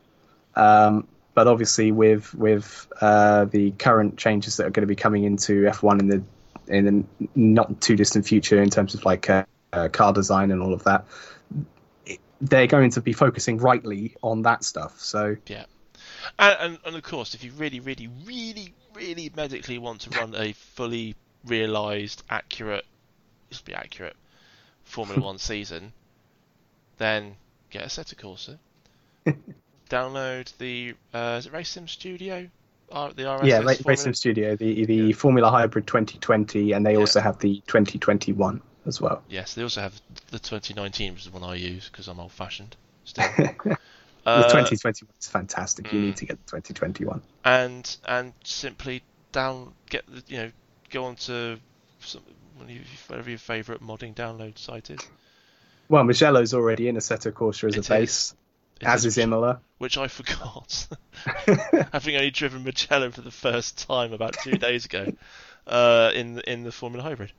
[0.57, 5.24] Um, but obviously, with with uh, the current changes that are going to be coming
[5.24, 6.22] into F1 in the
[6.68, 10.61] in the not too distant future, in terms of like uh, uh, car design and
[10.61, 11.07] all of that,
[12.41, 14.99] they're going to be focusing rightly on that stuff.
[15.01, 15.64] So yeah,
[16.38, 20.34] and, and, and of course, if you really, really, really, really medically want to run
[20.34, 22.84] a fully realised, accurate,
[23.51, 24.16] just be accurate
[24.84, 25.93] Formula One season,
[27.01, 27.35] then
[27.71, 28.59] get Assetto Corsa.
[29.91, 32.49] Download the uh, is it Race Sim Studio?
[32.93, 35.15] R, the RSS yeah, Race Sim Studio, the the yeah.
[35.15, 36.99] Formula Hybrid 2020, and they yeah.
[36.99, 39.23] also have the 2021 as well.
[39.29, 42.33] Yes, they also have the 2019, which is the one I use because I'm old
[42.33, 42.77] fashioned.
[43.05, 43.27] Still.
[44.27, 45.87] Uh, the 2021 is fantastic.
[45.87, 45.93] Mm.
[45.95, 46.19] You need mm.
[46.19, 47.23] to get the 2021.
[47.43, 50.51] And and simply down get the you know
[50.91, 51.59] go on to
[52.01, 52.21] some,
[53.07, 55.01] whatever your favourite modding download site is.
[55.91, 58.32] Well, Mugello's already in Assetto Corsa as it a base,
[58.80, 59.61] as is, is Imola.
[59.78, 60.86] Which I forgot.
[61.93, 65.12] Having only driven Mugello for the first time about two days ago
[65.66, 67.32] uh, in in the Formula Hybrid.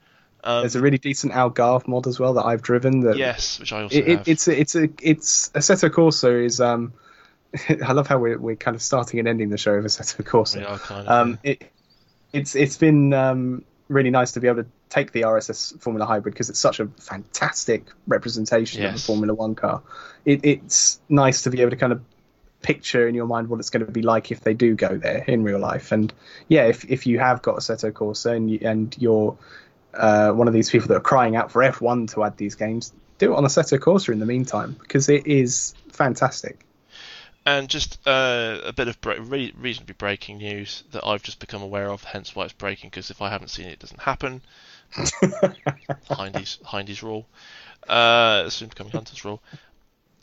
[0.44, 3.00] Um, There's a really decent Algarve mod as well that I've driven.
[3.00, 4.28] That yes, which I also it, have.
[4.28, 6.92] It's a, it's a it's Assetto Corsa is um.
[7.70, 10.70] I love how we're we're kind of starting and ending the show with Assetto Corsa.
[10.70, 11.52] are kind of, um, yeah.
[11.52, 11.72] it,
[12.34, 16.34] it's it's been um, really nice to be able to take the RSS Formula Hybrid
[16.34, 18.94] because it's such a fantastic representation yes.
[18.94, 19.82] of a Formula One car.
[20.26, 22.02] It, it's nice to be able to kind of
[22.62, 25.24] picture in your mind what it's going to be like if they do go there
[25.28, 25.92] in real life.
[25.92, 26.14] And
[26.48, 29.38] yeah, if if you have got Assetto Corsa and you, and you're
[29.94, 32.94] uh, one of these people that are crying out for F1 to add these games,
[33.18, 36.66] do it on Assetto Corsa in the meantime because it is fantastic.
[37.46, 41.64] And just uh, a bit of bre- re- reasonably breaking news that I've just become
[41.64, 42.92] aware of, hence why it's breaking.
[42.92, 44.42] Because if I haven't seen it, it doesn't happen.
[46.18, 47.26] Hindy's Hindy's rule,
[47.88, 49.42] uh, soon becoming Hunter's rule.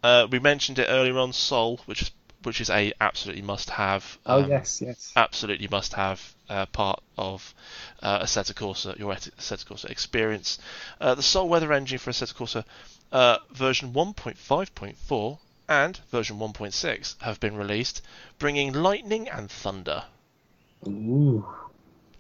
[0.02, 2.10] Uh, we mentioned it earlier on, Sol, which is
[2.44, 4.18] which is a absolutely must-have.
[4.24, 5.12] Oh, um, oh yes, yes.
[5.16, 7.54] Absolutely must-have uh, part of
[8.00, 10.58] uh, Assetto Corsa, your Assetto Corsa experience.
[11.00, 12.64] Uh, the Sol Weather engine for Assetto Corsa
[13.10, 15.38] uh, version 1.5.4
[15.68, 18.02] and version 1.6 have been released,
[18.38, 20.04] bringing lightning and thunder.
[20.86, 21.44] Ooh.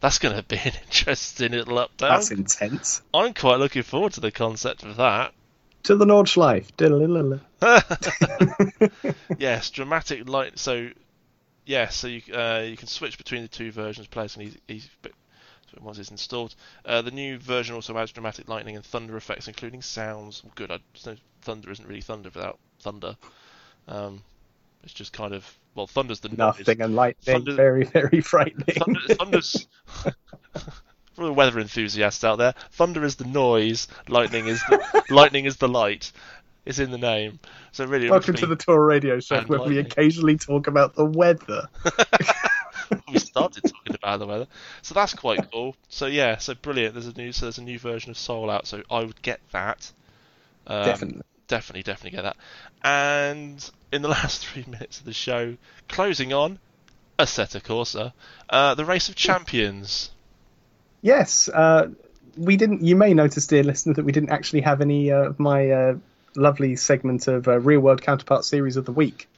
[0.00, 2.08] That's going to be an interesting little update.
[2.08, 3.02] That's intense.
[3.12, 5.32] I'm quite looking forward to the concept of that.
[5.84, 6.76] To the Nordschleife.
[9.38, 10.58] yes, dramatic light.
[10.58, 10.90] So,
[11.64, 14.06] yeah, so you uh, you can switch between the two versions.
[14.06, 14.90] Players can easy,
[15.80, 16.54] once it's installed.
[16.84, 20.42] Uh, the new version also adds dramatic lightning and thunder effects, including sounds.
[20.54, 20.78] Good, I,
[21.42, 23.16] thunder isn't really thunder without thunder.
[23.86, 24.22] Um,
[24.82, 26.86] it's just kind of well, thunder's the nothing noise.
[26.86, 27.36] and lightning.
[27.36, 28.76] Thunder, very very frightening.
[28.76, 29.68] Thunder, thunder's
[31.14, 32.52] for the weather enthusiasts out there.
[32.72, 33.86] Thunder is the noise.
[34.08, 36.10] Lightning is the lightning is the light.
[36.66, 37.38] It's in the name.
[37.70, 39.76] So really, welcome to the Tora Radio Show, where lightning.
[39.76, 41.68] we occasionally talk about the weather.
[43.12, 44.48] we started talking about the weather,
[44.82, 45.76] so that's quite cool.
[45.88, 46.94] So yeah, so brilliant.
[46.94, 49.38] There's a new so there's a new version of Sol out, so I would get
[49.52, 49.92] that.
[50.66, 52.36] Um, definitely definitely, definitely get that.
[52.82, 55.56] And in the last three minutes of the show,
[55.88, 56.58] closing on
[57.18, 58.12] a Assetto Corsa,
[58.48, 60.10] uh, the Race of Champions.
[61.02, 61.88] Yes, uh,
[62.36, 62.82] we didn't.
[62.82, 65.94] You may notice, dear listener, that we didn't actually have any uh, of my uh,
[66.36, 69.28] lovely segment of uh, Real World Counterpart Series of the Week.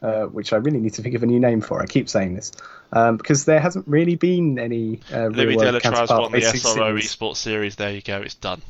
[0.00, 1.82] Uh, which I really need to think of a new name for.
[1.82, 2.52] I keep saying this
[2.92, 7.38] um, because there hasn't really been any uh, real world counterpart won the SRO Esports
[7.38, 7.74] Series.
[7.74, 8.62] There you go, it's done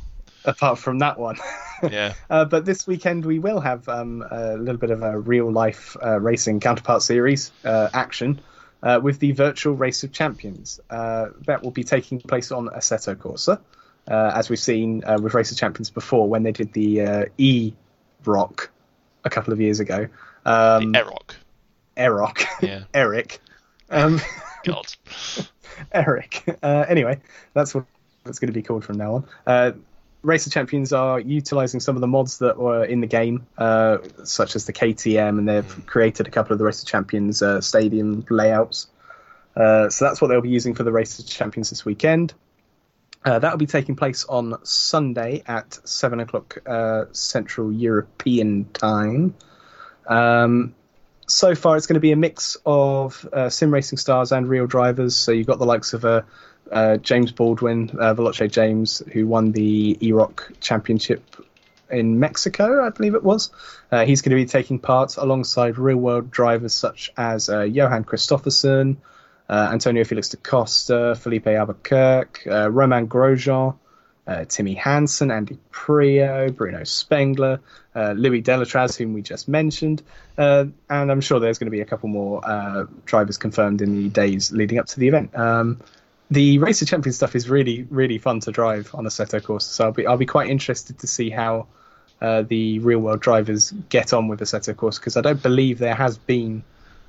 [0.45, 1.36] apart from that one.
[1.91, 2.14] yeah.
[2.28, 5.97] Uh, but this weekend we will have um, a little bit of a real life
[6.03, 8.41] uh, racing counterpart series uh, action
[8.82, 10.80] uh, with the virtual race of champions.
[10.91, 13.61] Uh, that will be taking place on Assetto Corsa,
[14.09, 17.72] uh, as we've seen with Race of Champions before when they did the E
[18.24, 18.70] Rock
[19.24, 20.09] a couple of years ago.
[20.45, 21.34] Um, Eroc.
[21.97, 22.45] Eroc.
[22.62, 22.84] Yeah.
[22.95, 23.41] Eric.
[23.91, 24.20] Um,
[24.64, 24.86] God.
[25.93, 26.45] Eric.
[26.62, 27.20] anyway,
[27.53, 27.84] that's what
[28.26, 29.82] it's going to be called from now on.
[30.23, 33.99] Race of Champions are utilizing some of the mods that were in the game, uh,
[34.25, 35.87] such as the KTM, and they've mm.
[35.87, 38.89] created a couple of the Race of Champions uh, stadium layouts.
[39.57, 42.35] Uh, so that's what they'll be using for the Race of Champions this weekend.
[43.25, 49.35] Uh, that will be taking place on Sunday at 7 o'clock uh, Central European time.
[50.07, 50.75] Um,
[51.27, 54.66] so far, it's going to be a mix of uh, sim racing stars and real
[54.66, 55.14] drivers.
[55.14, 56.05] So you've got the likes of
[56.71, 61.23] uh, James Baldwin, uh, Veloce James, who won the EROC Championship
[61.91, 63.51] in Mexico, I believe it was.
[63.91, 68.05] Uh, he's going to be taking part alongside real world drivers such as uh, Johan
[68.05, 68.97] Kristoffersson,
[69.49, 73.77] uh, Antonio Felix da Costa, Filipe Albuquerque, uh, Romain Grosjean,
[74.27, 77.61] uh, Timmy Hansen, Andy Priaulx, Bruno Spengler,
[77.95, 80.03] Louis Delétraz, whom we just mentioned,
[80.37, 84.53] and I'm sure there's going to be a couple more drivers confirmed in the days
[84.53, 85.35] leading up to the event.
[85.35, 85.81] Um,
[86.31, 89.62] the Race of Champions stuff is really, really fun to drive on Assetto Corsa.
[89.62, 91.66] so I'll be, I'll be quite interested to see how
[92.20, 95.95] uh, the real world drivers get on with Assetto Corsa because I don't believe there
[95.95, 96.64] has been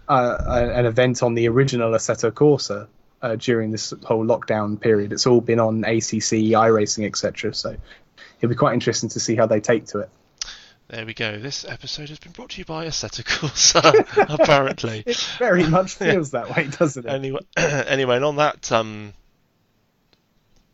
[0.07, 2.88] uh, an event on the original Assetto Corsa
[3.22, 5.11] uh, during this whole lockdown period.
[5.11, 7.53] It's all been on ACC, iRacing, etc.
[7.53, 7.76] So
[8.39, 10.09] it'll be quite interesting to see how they take to it.
[10.89, 11.37] There we go.
[11.37, 13.83] This episode has been brought to you by Assetto Corsa,
[14.41, 15.03] apparently.
[15.05, 17.09] it very much feels that way, doesn't it?
[17.09, 19.13] Anyway, anyway, and on that um,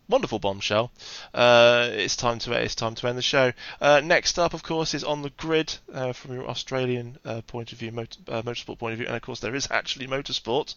[0.08, 0.90] wonderful bombshell.
[1.34, 3.52] Uh, it's time to it's time to end the show.
[3.82, 7.74] Uh, next up, of course, is on the grid uh, from your Australian uh, point
[7.74, 10.76] of view, motor, uh, motorsport point of view, and of course there is actually motorsport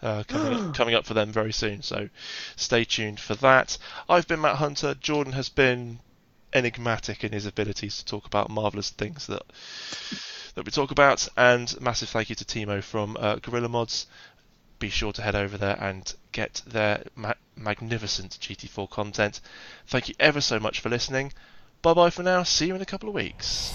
[0.00, 1.82] uh, coming up, coming up for them very soon.
[1.82, 2.08] So
[2.54, 3.78] stay tuned for that.
[4.08, 4.94] I've been Matt Hunter.
[4.94, 5.98] Jordan has been
[6.56, 9.42] enigmatic in his abilities to talk about marvelous things that
[10.54, 11.28] that we talk about.
[11.36, 14.06] And massive thank you to Timo from uh, Guerrilla Mods
[14.78, 19.40] be sure to head over there and get their ma- magnificent GT4 content.
[19.86, 21.32] Thank you ever so much for listening.
[21.82, 22.42] Bye bye for now.
[22.42, 23.70] See you in a couple of weeks.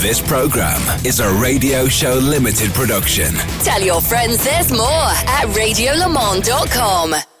[0.00, 3.34] This program is a Radio Show Limited production.
[3.62, 7.31] Tell your friends there's more at radiolemans.com.